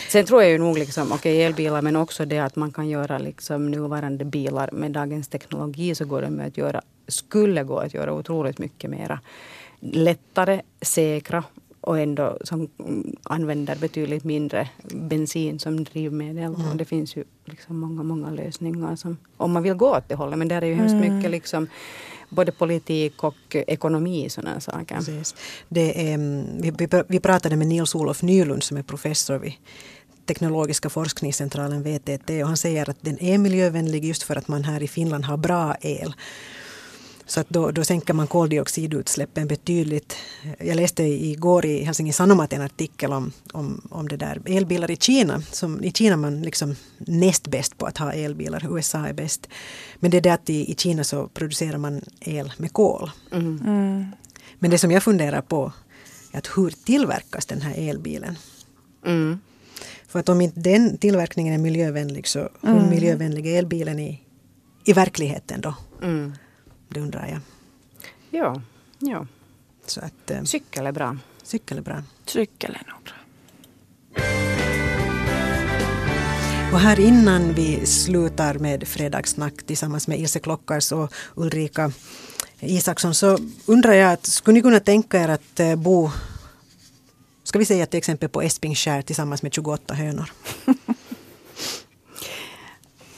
Sen 0.09 0.25
tror 0.25 0.41
jag 0.41 0.51
ju 0.51 0.57
nog 0.57 0.77
liksom, 0.77 1.11
okej 1.11 1.15
okay, 1.15 1.41
elbilar 1.41 1.81
men 1.81 1.95
också 1.95 2.25
det 2.25 2.39
att 2.39 2.55
man 2.55 2.71
kan 2.71 2.89
göra 2.89 3.17
liksom 3.17 3.71
nuvarande 3.71 4.25
bilar 4.25 4.69
med 4.71 4.91
dagens 4.91 5.27
teknologi 5.27 5.95
så 5.95 6.05
går 6.05 6.21
det 6.21 6.29
med 6.29 6.47
att 6.47 6.57
göra, 6.57 6.81
skulle 7.07 7.63
gå 7.63 7.79
att 7.79 7.93
göra 7.93 8.13
otroligt 8.13 8.59
mycket 8.59 8.89
mera 8.89 9.19
lättare, 9.79 10.61
säkra 10.81 11.43
och 11.81 11.99
ändå 11.99 12.37
som 12.43 12.67
använder 13.23 13.75
betydligt 13.75 14.23
mindre 14.23 14.69
bensin 14.93 15.59
som 15.59 15.83
drivmedel. 15.83 16.55
Mm. 16.55 16.69
Och 16.69 16.75
det 16.75 16.85
finns 16.85 17.15
ju 17.15 17.23
liksom 17.45 17.79
många, 17.79 18.03
många 18.03 18.29
lösningar 18.29 18.95
som, 18.95 19.17
om 19.37 19.51
man 19.51 19.63
vill 19.63 19.73
gå 19.73 19.97
åt 19.97 20.09
det 20.09 20.15
hållet. 20.15 20.39
Men 20.39 20.47
där 20.47 20.61
är 20.61 20.65
ju 20.65 20.73
hemskt 20.73 20.93
mm. 20.93 21.17
mycket 21.17 21.31
liksom 21.31 21.67
både 22.29 22.51
politik 22.51 23.23
och 23.23 23.35
ekonomi 23.51 24.29
sådana 24.29 24.59
saker. 24.59 24.95
Precis. 24.95 25.35
Det 25.69 26.09
är, 26.09 26.13
mm, 26.13 26.61
vi, 26.61 26.87
vi 27.07 27.19
pratade 27.19 27.55
med 27.55 27.67
Nils-Olof 27.67 28.21
Nylund 28.21 28.63
som 28.63 28.77
är 28.77 28.83
professor 28.83 29.37
vid 29.37 29.53
Teknologiska 30.25 30.89
forskningscentralen 30.89 31.83
VTT 31.83 32.29
och 32.29 32.47
han 32.47 32.57
säger 32.57 32.89
att 32.89 32.97
den 33.01 33.23
är 33.23 33.37
miljövänlig 33.37 34.05
just 34.05 34.23
för 34.23 34.35
att 34.35 34.47
man 34.47 34.63
här 34.63 34.83
i 34.83 34.87
Finland 34.87 35.25
har 35.25 35.37
bra 35.37 35.75
el. 35.81 36.13
Så 37.27 37.39
att 37.39 37.49
då, 37.49 37.71
då 37.71 37.83
sänker 37.83 38.13
man 38.13 38.27
koldioxidutsläppen 38.27 39.47
betydligt. 39.47 40.15
Jag 40.59 40.75
läste 40.75 41.03
igår 41.03 41.65
i 41.65 41.83
Helsingin 41.83 42.13
Sanomat 42.13 42.53
en 42.53 42.61
artikel 42.61 43.13
om, 43.13 43.31
om, 43.53 43.87
om 43.89 44.07
det 44.07 44.17
där 44.17 44.41
elbilar 44.45 44.91
i 44.91 44.95
Kina. 44.95 45.41
Som, 45.41 45.83
I 45.83 45.91
Kina 45.91 46.13
är 46.13 46.17
man 46.17 46.41
liksom 46.41 46.75
näst 46.97 47.47
bäst 47.47 47.77
på 47.77 47.85
att 47.85 47.97
ha 47.97 48.13
elbilar, 48.13 48.77
USA 48.77 49.07
är 49.07 49.13
bäst. 49.13 49.47
Men 49.95 50.11
det 50.11 50.17
är 50.17 50.21
det 50.21 50.33
att 50.33 50.49
i, 50.49 50.71
i 50.71 50.75
Kina 50.75 51.03
så 51.03 51.27
producerar 51.27 51.77
man 51.77 52.01
el 52.19 52.53
med 52.57 52.73
kol. 52.73 53.11
Mm. 53.31 53.61
Mm. 53.65 54.05
Men 54.59 54.71
det 54.71 54.77
som 54.77 54.91
jag 54.91 55.03
funderar 55.03 55.41
på 55.41 55.71
är 56.31 56.37
att 56.37 56.47
hur 56.55 56.69
tillverkas 56.69 57.45
den 57.45 57.61
här 57.61 57.73
elbilen? 57.77 58.35
Mm. 59.05 59.39
För 60.07 60.19
att 60.19 60.29
om 60.29 60.41
inte 60.41 60.59
den 60.59 60.97
tillverkningen 60.97 61.53
är 61.53 61.57
miljövänlig 61.57 62.27
så 62.27 62.49
hur 62.61 62.77
mm. 62.77 62.89
miljövänlig 62.89 63.47
är 63.47 63.57
elbilen 63.57 63.99
i, 63.99 64.21
i 64.85 64.93
verkligheten 64.93 65.61
då? 65.61 65.75
Det 66.89 66.99
undrar 66.99 67.27
jag. 67.27 67.39
Ja, 68.29 68.61
ja. 68.99 69.25
Så 69.85 70.01
att, 70.01 70.31
eh, 70.31 70.43
cykel 70.43 70.85
är 70.87 70.91
bra. 70.91 71.17
Cykel 71.43 71.77
är 71.77 71.81
bra. 71.81 72.03
Cykel 72.25 72.77
är 72.81 72.91
nog 72.91 73.03
bra. 73.03 73.13
Och 76.73 76.79
här 76.79 76.99
innan 76.99 77.53
vi 77.53 77.85
slutar 77.85 78.53
med 78.53 78.87
fredagssnack 78.87 79.63
tillsammans 79.65 80.07
med 80.07 80.19
Ilse 80.19 80.39
Klockars 80.39 80.91
och 80.91 81.13
Ulrika 81.35 81.91
Isaksson 82.59 83.15
så 83.15 83.37
undrar 83.65 83.93
jag 83.93 84.13
att 84.13 84.25
skulle 84.25 84.53
ni 84.53 84.61
kunna 84.61 84.79
tänka 84.79 85.23
er 85.23 85.29
att 85.29 85.59
eh, 85.59 85.75
bo 85.75 86.11
Ska 87.43 87.59
vi 87.59 87.65
säga 87.65 87.85
till 87.85 87.97
exempel 87.97 88.29
på 88.29 88.41
Espingskär 88.41 89.01
tillsammans 89.01 89.43
med 89.43 89.53
28 89.53 89.93
hönor? 89.93 90.31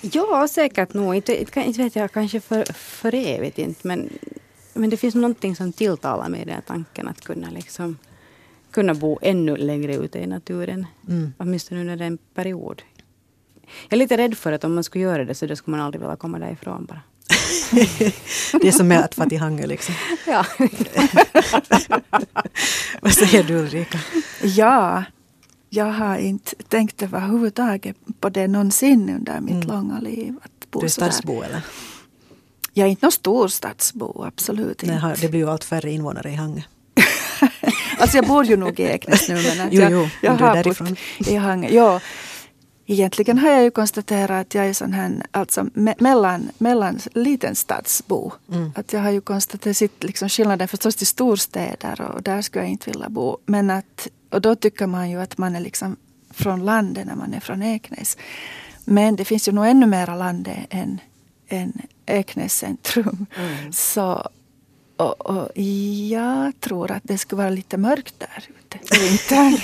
Ja, 0.01 0.47
säkert 0.47 0.93
nog. 0.93 1.15
Inte, 1.15 1.41
inte, 1.41 1.59
inte 1.59 1.83
vet 1.83 1.95
jag, 1.95 2.11
kanske 2.11 2.39
för, 2.39 2.73
för 2.73 3.15
evigt 3.15 3.57
inte. 3.57 3.87
Men, 3.87 4.09
men 4.73 4.89
det 4.89 4.97
finns 4.97 5.15
någonting 5.15 5.55
som 5.55 5.73
tilltalar 5.73 6.29
mig 6.29 6.41
i 6.41 6.45
den 6.45 6.61
tanken 6.61 7.07
att 7.07 7.21
kunna, 7.21 7.49
liksom, 7.49 7.97
kunna 8.71 8.93
bo 8.93 9.19
ännu 9.21 9.57
längre 9.57 9.95
ute 9.95 10.19
i 10.19 10.27
naturen. 10.27 10.87
Mm. 11.07 11.33
Åtminstone 11.37 11.81
under 11.81 12.05
en 12.05 12.17
period. 12.17 12.81
Jag 13.89 13.93
är 13.93 13.97
lite 13.97 14.17
rädd 14.17 14.37
för 14.37 14.51
att 14.51 14.63
om 14.63 14.75
man 14.75 14.83
skulle 14.83 15.03
göra 15.03 15.25
det 15.25 15.35
så 15.35 15.55
skulle 15.55 15.77
man 15.77 15.85
aldrig 15.85 16.01
vilja 16.01 16.15
komma 16.15 16.39
därifrån 16.39 16.85
bara. 16.85 17.01
det 18.61 18.67
är 18.67 18.71
som 18.71 18.87
med 18.87 18.99
att 18.99 19.33
Hangö 19.39 19.67
liksom. 19.67 19.95
Ja. 20.27 20.45
Vad 23.01 23.13
säger 23.13 23.43
du 23.43 23.55
Ulrika? 23.55 23.99
Ja, 24.43 25.03
jag 25.69 25.85
har 25.85 26.17
inte 26.17 26.55
tänkt 26.55 27.01
överhuvudtaget 27.01 27.95
på 28.19 28.29
det 28.29 28.47
någonsin 28.47 29.09
under 29.09 29.39
mitt 29.39 29.63
mm. 29.63 29.67
långa 29.67 29.99
liv. 29.99 30.35
Att 30.41 30.71
bo 30.71 30.79
du 30.79 30.85
är 30.85 30.89
stadsbo 30.89 31.41
eller? 31.41 31.61
Jag 32.73 32.85
är 32.85 32.89
inte 32.89 33.05
någon 33.05 33.11
storstadsbo, 33.11 34.23
absolut 34.23 34.83
inte. 34.83 34.99
Nej, 35.03 35.15
det 35.21 35.29
blir 35.29 35.39
ju 35.39 35.49
allt 35.49 35.63
färre 35.63 35.91
invånare 35.91 36.31
i 36.31 36.35
Hangö. 36.35 36.61
alltså 37.99 38.17
jag 38.17 38.27
bor 38.27 38.45
ju 38.45 38.57
nog 38.57 38.79
i 38.79 38.83
Eknäs 38.83 39.29
nu 39.29 39.35
men 39.35 39.67
att 39.67 39.73
jo, 39.73 39.81
jag, 39.81 39.91
jo, 39.91 40.07
jag 40.21 40.31
har 40.31 40.55
därifrån. 40.55 40.95
i 41.17 41.35
Hangö. 41.35 41.69
Ja, 41.71 41.99
egentligen 42.85 43.37
har 43.37 43.49
jag 43.49 43.63
ju 43.63 43.71
konstaterat 43.71 44.47
att 44.47 44.55
jag 44.55 44.67
är 44.67 44.73
sån 44.73 44.93
här, 44.93 45.25
alltså 45.31 45.65
me 45.73 45.95
mellan, 45.99 46.49
mellan 46.57 46.99
liten 47.13 47.55
stadsbo. 47.55 48.31
Mm. 48.51 48.71
Att 48.75 48.93
jag 48.93 48.99
har 48.99 49.11
ju 49.11 49.21
konstaterat 49.21 49.91
liksom 49.99 50.29
skillnaden 50.29 50.67
förstås 50.67 50.95
till 50.95 51.07
storstäder 51.07 52.01
och 52.01 52.23
där 52.23 52.41
skulle 52.41 52.63
jag 52.63 52.71
inte 52.71 52.89
vilja 52.91 53.09
bo. 53.09 53.37
Men 53.45 53.69
att 53.69 54.07
och 54.29 54.41
då 54.41 54.55
tycker 54.55 54.87
man 54.87 55.09
ju 55.09 55.21
att 55.21 55.37
man 55.37 55.55
är 55.55 55.59
liksom 55.59 55.95
från 56.29 56.65
landet 56.65 57.07
när 57.07 57.15
man 57.15 57.33
är 57.33 57.39
från 57.39 57.61
Eknäs. 57.61 58.17
Men 58.85 59.15
det 59.15 59.25
finns 59.25 59.47
ju 59.47 59.51
nog 59.51 59.67
ännu 59.67 59.85
mera 59.85 60.15
landet 60.15 60.57
än, 60.69 61.01
än 61.47 61.81
Eknäs 62.05 62.53
centrum. 62.53 63.25
Mm. 63.37 63.71
Så 63.71 64.29
och, 64.99 65.25
och, 65.25 65.57
jag 66.09 66.59
tror 66.59 66.91
att 66.91 67.03
det 67.03 67.17
skulle 67.17 67.37
vara 67.37 67.49
lite 67.49 67.77
mörkt 67.77 68.15
där 68.17 68.43
ute 68.59 68.79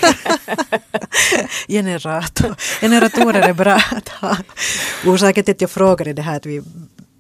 Generator. 1.68 2.56
Generatorer 2.82 3.42
är 3.42 3.54
bra 3.54 3.82
att 3.92 4.10
ha. 4.10 4.38
Orsaken 5.06 5.44
till 5.44 5.52
att 5.52 5.62
jag 5.62 5.72
frågade 5.72 6.14
det 6.14 6.22
här 6.22 6.38
att 6.38 6.46
vi 6.46 6.64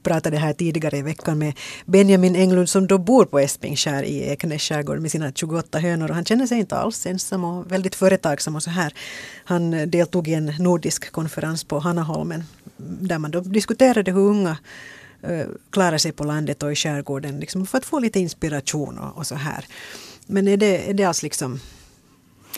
pratade 0.05 0.37
här 0.37 0.53
tidigare 0.53 0.97
i 0.97 1.01
veckan 1.01 1.37
med 1.37 1.53
Benjamin 1.85 2.35
Englund 2.35 2.69
som 2.69 2.87
då 2.87 2.97
bor 2.97 3.25
på 3.25 3.39
Espingskär 3.39 4.03
i 4.03 4.29
Ekenäs 4.29 4.61
skärgård 4.61 4.99
med 4.99 5.11
sina 5.11 5.31
28 5.31 5.79
hönor 5.79 6.09
och 6.09 6.15
han 6.15 6.25
känner 6.25 6.47
sig 6.47 6.59
inte 6.59 6.77
alls 6.77 7.05
ensam 7.05 7.43
och 7.43 7.71
väldigt 7.71 7.95
företagsam 7.95 8.55
och 8.55 8.63
så 8.63 8.69
här. 8.69 8.93
Han 9.45 9.73
eh, 9.73 9.87
deltog 9.87 10.27
i 10.27 10.33
en 10.33 10.53
nordisk 10.59 11.11
konferens 11.11 11.63
på 11.63 11.79
Hanaholmen 11.79 12.43
där 12.77 13.19
man 13.19 13.31
då 13.31 13.39
diskuterade 13.39 14.11
hur 14.11 14.21
unga 14.21 14.57
klara 15.25 15.45
klarar 15.71 15.97
sig 15.97 16.11
på 16.11 16.23
landet 16.23 16.63
och 16.63 16.71
i 16.71 16.75
skärgården 16.75 17.39
liksom, 17.39 17.65
för 17.65 17.77
att 17.77 17.85
få 17.85 17.99
lite 17.99 18.19
inspiration 18.19 18.97
och, 18.97 19.17
och 19.17 19.27
så 19.27 19.35
här. 19.35 19.65
Men 20.27 20.47
är 20.47 20.57
det, 20.57 20.89
är 20.89 20.93
det 20.93 21.03
alls 21.03 21.23
liksom 21.23 21.59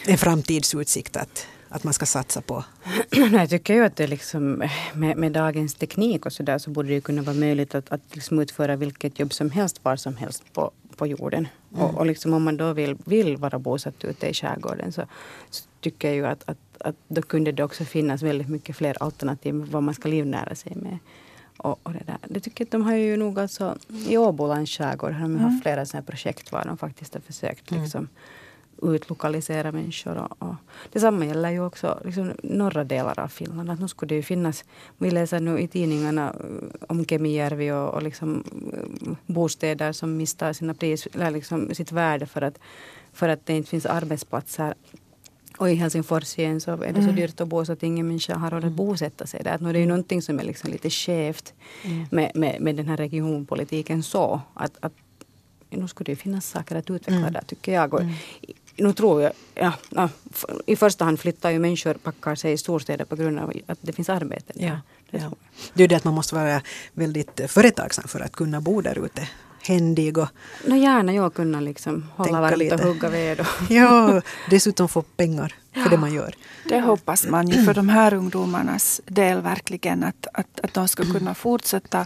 en 0.06 0.18
framtidsutsikt 0.18 1.18
att 1.18 1.48
att 1.70 1.84
man 1.84 1.94
ska 1.94 2.06
satsa 2.06 2.42
på? 2.42 2.64
jag 3.32 3.50
tycker 3.50 3.74
ju 3.74 3.86
att 3.86 3.96
det 3.96 4.08
liksom, 4.08 4.64
med, 4.94 5.18
med 5.18 5.32
dagens 5.32 5.74
teknik 5.74 6.26
och 6.26 6.34
så 6.34 6.44
där 6.44 6.58
så 6.58 6.70
borde 6.70 6.90
det 6.90 7.02
kunna 7.02 7.22
vara 7.22 7.36
möjligt 7.36 7.76
att, 7.76 7.92
att 7.92 8.02
liksom 8.12 8.40
utföra 8.40 8.76
vilket 8.76 9.20
jobb 9.20 9.34
som 9.34 9.52
helst 9.52 9.80
var 9.84 9.96
som 9.96 10.18
helst 10.18 10.54
på, 10.54 10.72
på 10.96 11.08
jorden. 11.08 11.48
Mm. 11.74 11.84
Och, 11.84 11.98
och 11.98 12.06
liksom 12.06 12.34
om 12.34 12.44
man 12.44 12.58
då 12.58 12.74
vill, 12.74 12.98
vill 13.06 13.38
vara 13.38 13.60
bosatt 13.60 14.04
ute 14.04 14.28
i 14.28 14.34
skärgården 14.34 14.92
så, 14.92 15.02
så 15.50 15.66
tycker 15.82 16.08
jag 16.08 16.16
ju 16.16 16.26
att, 16.26 16.50
att, 16.50 16.58
att 16.80 16.96
då 17.08 17.22
kunde 17.22 17.52
det 17.52 17.64
också 17.64 17.86
finnas 17.86 18.22
väldigt 18.22 18.50
mycket 18.50 18.76
fler 18.76 19.04
alternativ 19.04 19.56
vad 19.72 19.84
man 19.84 19.94
ska 19.94 20.10
livnära 20.10 20.56
sig 20.56 20.76
med. 20.76 20.98
Och, 21.58 21.80
och 21.84 21.94
det, 21.94 22.04
där. 22.06 22.18
det 22.28 22.40
tycker 22.40 22.66
jag 22.66 22.72
de 22.72 22.82
har 22.82 22.96
ju 22.96 23.18
nog 23.18 23.40
alltså, 23.40 23.78
i 24.08 24.18
Åbolands 24.18 24.72
skärgård 24.72 25.12
har 25.12 25.20
de 25.20 25.36
mm. 25.36 25.44
haft 25.44 25.64
flera 25.64 25.86
sådana 25.86 26.06
projekt 26.06 26.52
var 26.52 26.66
de 26.66 26.78
faktiskt 26.78 27.14
har 27.14 27.22
försökt 27.22 27.72
mm. 27.72 28.08
Utlokalisera 28.82 29.72
människor. 29.72 30.18
Och, 30.18 30.48
och 30.48 30.56
detsamma 30.92 31.26
gäller 31.26 31.52
ju 31.52 31.66
också 31.66 32.02
liksom, 32.06 32.32
norra 32.44 32.84
delar 32.84 33.20
av 33.20 33.28
Finland. 33.28 33.70
Att 33.70 33.80
nu 33.80 33.88
skulle 33.88 34.10
det 34.10 34.16
ju 34.16 34.24
finnas, 34.24 34.66
vi 34.98 35.12
läser 35.12 35.40
nu 35.40 35.60
i 35.60 35.68
tidningarna 35.68 36.36
eh, 36.40 36.86
om 36.88 37.06
Kemijärvi 37.06 37.72
och, 37.72 37.94
och 37.94 38.04
liksom, 38.04 38.44
eh, 38.74 39.14
bostäder 39.26 39.92
som 39.92 40.18
mister 40.18 40.54
sina 40.54 40.74
pris, 40.74 41.08
eller 41.14 41.32
liksom 41.32 41.76
sitt 41.76 41.92
värde 41.92 42.26
för 42.26 42.42
att, 42.42 42.60
för 43.14 43.30
att 43.30 43.46
det 43.46 43.54
inte 43.54 43.70
finns 43.70 43.86
arbetsplatser. 43.86 44.74
Och 45.58 45.70
i 45.70 45.76
Helsingfors 45.76 46.40
igen 46.40 46.62
så 46.62 46.72
är 46.72 46.94
det 46.94 46.94
så 46.94 47.00
mm. 47.02 47.16
dyrt 47.16 47.42
att 47.42 47.48
bo 47.48 47.66
så 47.66 47.74
att 47.74 47.84
ingen 47.84 48.08
människa 48.08 48.36
har 48.36 48.52
råd 48.52 48.66
att 48.66 48.72
bosätta 48.72 49.28
sig 49.28 49.44
där. 49.44 49.52
Att 49.52 49.62
nu 49.62 49.70
är 49.70 49.74
det 49.74 49.80
ju 49.80 49.86
någonting 49.86 50.22
som 50.22 50.40
är 50.40 50.44
liksom 50.44 50.70
lite 50.70 50.90
skevt 50.90 51.54
mm. 51.84 52.06
med, 52.12 52.32
med, 52.36 52.62
med 52.62 52.76
den 52.76 52.88
här 52.88 52.98
regionpolitiken 52.98 54.04
så. 54.04 54.42
Att, 54.54 54.78
att 54.80 54.94
nu 55.70 55.88
skulle 55.88 56.12
det 56.12 56.16
finnas 56.16 56.50
saker 56.50 56.76
att 56.76 56.90
utveckla 56.90 57.18
mm. 57.18 57.34
där 57.34 57.42
tycker 57.42 57.74
jag. 57.74 57.94
Och, 57.94 58.02
mm 58.02 58.14
nu 58.78 58.94
tror 58.94 59.22
jag, 59.22 59.32
ja, 59.56 59.74
ja, 59.90 60.10
i 60.66 60.76
första 60.76 61.06
hand 61.06 61.20
flyttar 61.20 61.50
ju 61.50 61.60
människor, 61.60 61.94
packar 61.94 62.36
sig 62.36 62.54
i 62.54 62.58
storstäder 62.58 63.06
på 63.06 63.16
grund 63.16 63.40
av 63.40 63.54
att 63.68 63.78
det 63.82 63.94
finns 63.94 64.10
arbete. 64.10 64.54
Ja, 64.56 64.80
det, 65.12 65.18
ja. 65.18 65.32
det 65.74 65.84
är 65.84 65.88
det 65.88 65.96
att 65.96 66.04
man 66.04 66.14
måste 66.14 66.36
vara 66.36 66.62
väldigt 66.94 67.42
företagsam 67.48 68.08
för 68.08 68.20
att 68.20 68.32
kunna 68.32 68.62
bo 68.62 68.82
där 68.82 69.06
ute. 69.06 69.28
Händig 69.62 70.18
och 70.18 70.28
no, 70.66 70.76
gärna 70.76 71.14
jag 71.14 71.34
kunna 71.34 71.60
liksom 71.60 72.06
hålla 72.16 72.42
varmt 72.42 72.72
och 72.74 72.80
hugga 72.80 73.10
ved. 73.10 73.40
Och 73.40 73.48
ja, 73.70 74.22
dessutom 74.50 74.90
få 74.90 75.02
pengar 75.02 75.56
för 75.74 75.80
ja, 75.82 75.90
det 75.90 75.98
man 75.98 76.14
gör. 76.14 76.36
Det 76.70 76.80
hoppas 76.80 77.28
man 77.28 77.48
ju 77.48 77.66
för 77.66 77.74
de 77.74 77.90
här 77.90 78.14
ungdomarnas 78.14 79.02
del 79.06 79.42
verkligen 79.42 80.04
att, 80.04 80.28
att, 80.34 80.60
att 80.64 80.74
de 80.74 80.88
ska 80.88 81.04
kunna 81.04 81.36
fortsätta 81.36 82.06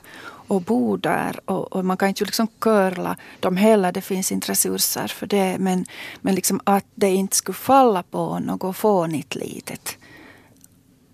och 0.52 0.62
bo 0.62 0.98
där. 0.98 1.40
Och, 1.46 1.74
och, 1.74 1.86
man 1.86 1.98
kan 1.98 2.08
inte 2.08 2.26
liksom 2.26 2.48
curla 2.60 3.18
dem 3.40 3.58
heller, 3.58 3.92
det 3.92 4.02
finns 4.02 4.32
inte 4.32 4.52
resurser 4.52 5.08
för 5.08 5.28
det. 5.28 5.58
Men, 5.60 5.86
men 6.22 6.36
liksom 6.36 6.62
att 6.64 6.86
det 6.96 7.10
inte 7.10 7.36
skulle 7.36 7.56
falla 7.56 8.04
på 8.04 8.40
något 8.40 8.78
fånigt 8.78 9.36
litet. 9.36 9.98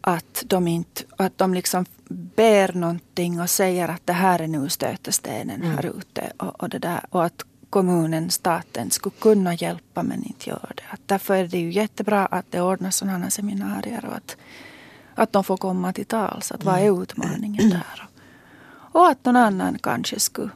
Att 0.10 0.44
de, 0.46 0.68
inte, 0.68 1.04
att 1.18 1.38
de 1.38 1.54
liksom 1.54 1.86
ber 2.10 2.74
någonting 2.74 3.42
och 3.42 3.50
säger 3.50 3.90
att 3.90 4.02
det 4.06 4.14
här 4.14 4.42
är 4.42 4.48
nu 4.48 4.70
stötestenen 4.70 5.62
mm. 5.62 5.76
här 5.76 5.86
ute. 5.86 6.32
Och, 6.38 6.64
och, 6.64 6.70
det 6.70 6.80
där, 6.80 7.06
och 7.10 7.26
att 7.26 7.44
kommunen, 7.70 8.30
staten 8.30 8.92
skulle 8.92 9.16
kunna 9.20 9.54
hjälpa 9.54 10.04
men 10.04 10.24
inte 10.24 10.50
gör 10.50 10.72
det. 10.76 10.84
Att 10.90 11.02
därför 11.06 11.36
är 11.36 11.48
det 11.48 11.58
ju 11.58 11.72
jättebra 11.72 12.26
att 12.26 12.46
det 12.50 12.62
ordnas 12.62 12.96
sådana 12.96 13.30
seminarier 13.30 14.06
och 14.06 14.16
att, 14.16 14.38
att 15.16 15.32
de 15.32 15.44
får 15.44 15.58
komma 15.58 15.94
till 15.94 16.06
tals. 16.06 16.52
Att 16.52 16.64
vad 16.64 16.76
är 16.76 16.88
mm. 16.88 17.02
utmaningen 17.02 17.70
där? 17.70 18.08
Och 18.94 19.08
att 19.08 19.26
någon 19.26 19.36
annan 19.36 19.78
kanske 19.80 20.20
skulle, 20.20 20.52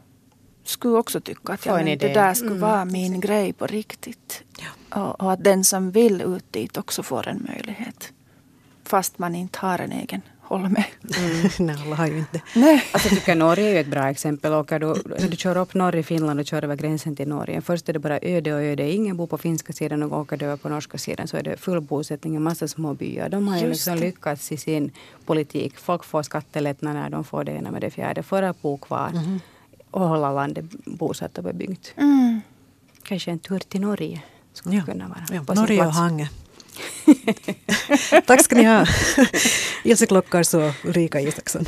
skulle 0.63 0.97
också 0.97 1.21
tycka 1.21 1.53
att 1.53 1.65
ja, 1.65 1.75
men 1.75 1.85
det 1.85 2.13
där 2.13 2.33
skulle 2.33 2.51
mm. 2.51 2.61
vara 2.61 2.85
min 2.85 3.19
grej 3.19 3.53
på 3.53 3.67
riktigt. 3.67 4.43
Ja. 4.57 5.01
Och, 5.01 5.21
och, 5.21 5.31
att 5.31 5.43
den 5.43 5.63
som 5.63 5.91
vill 5.91 6.21
ut 6.21 6.53
dit 6.53 6.77
också 6.77 7.03
får 7.03 7.27
en 7.27 7.47
möjlighet. 7.47 8.13
Fast 8.91 9.19
man 9.19 9.35
inte 9.35 9.59
har 9.59 9.79
en 9.79 9.91
egen 9.91 10.21
hålla 10.51 10.69
med. 10.69 10.83
Mm. 11.17 11.49
Nej, 11.59 11.75
alla 11.85 11.95
har 11.95 12.07
ju 12.07 12.17
inte 12.17 12.41
Nej. 12.55 12.83
Alltså, 12.91 13.09
jag 13.09 13.17
tycker 13.17 13.35
Norge 13.35 13.65
är 13.65 13.73
ju 13.73 13.79
ett 13.79 13.87
bra 13.87 14.09
exempel. 14.09 14.53
Åker 14.53 14.79
du, 14.79 14.93
du 15.29 15.37
kör 15.37 15.57
upp 15.57 15.73
norr 15.73 15.95
i 15.95 16.03
Finland 16.03 16.39
och 16.39 16.45
kör 16.45 16.63
över 16.63 16.75
gränsen 16.75 17.15
till 17.15 17.27
Norge. 17.27 17.61
Först 17.61 17.89
är 17.89 17.93
det 17.93 17.99
bara 17.99 18.19
öde 18.21 18.53
och 18.53 18.61
öde. 18.61 18.91
Ingen 18.91 19.17
bor 19.17 19.27
på 19.27 19.37
finska 19.37 19.73
sidan 19.73 20.03
och 20.03 20.19
åker 20.19 20.37
du 20.37 20.45
över 20.45 20.57
på 20.57 20.69
norska 20.69 20.97
sidan 20.97 21.27
så 21.27 21.37
är 21.37 21.43
det 21.43 21.57
full 21.57 21.81
bosättning 21.81 22.35
och 22.35 22.41
massa 22.41 22.67
små 22.67 22.93
byar. 22.93 23.29
De 23.29 23.47
har 23.47 23.57
ju 23.57 23.67
liksom 23.67 23.97
lyckats 23.97 24.51
i 24.51 24.57
sin 24.57 24.91
politik. 25.25 25.77
Folk 25.77 26.03
får 26.03 26.23
skattelättnader, 26.23 27.09
de 27.09 27.23
får 27.23 27.43
det 27.43 27.51
ena 27.51 27.71
med 27.71 27.81
det 27.81 27.89
fjärde 27.89 28.23
för 28.23 28.43
att 28.43 28.61
bo 28.61 28.77
kvar 28.77 29.09
mm. 29.09 29.39
och 29.91 30.07
hålla 30.07 30.31
landet 30.31 30.65
bosatt 30.85 31.37
och 31.37 31.43
bebyggt. 31.43 31.93
Mm. 31.97 32.41
Kanske 33.03 33.31
en 33.31 33.39
tur 33.39 33.59
till 33.59 33.81
Norge 33.81 34.21
skulle 34.53 34.75
ja. 34.75 34.83
kunna 34.83 35.07
vara 35.07 35.43
ja, 35.47 35.53
Norge 35.53 35.85
och 35.85 35.93
Hange. 35.93 36.29
Tack 38.25 38.43
ska 38.43 38.55
ni 38.55 38.63
ha. 38.63 38.85
Ilse 39.83 40.05
Klockars 40.05 40.53
och 40.53 40.71
Ulrika 40.83 41.19
Isaksson. 41.19 41.65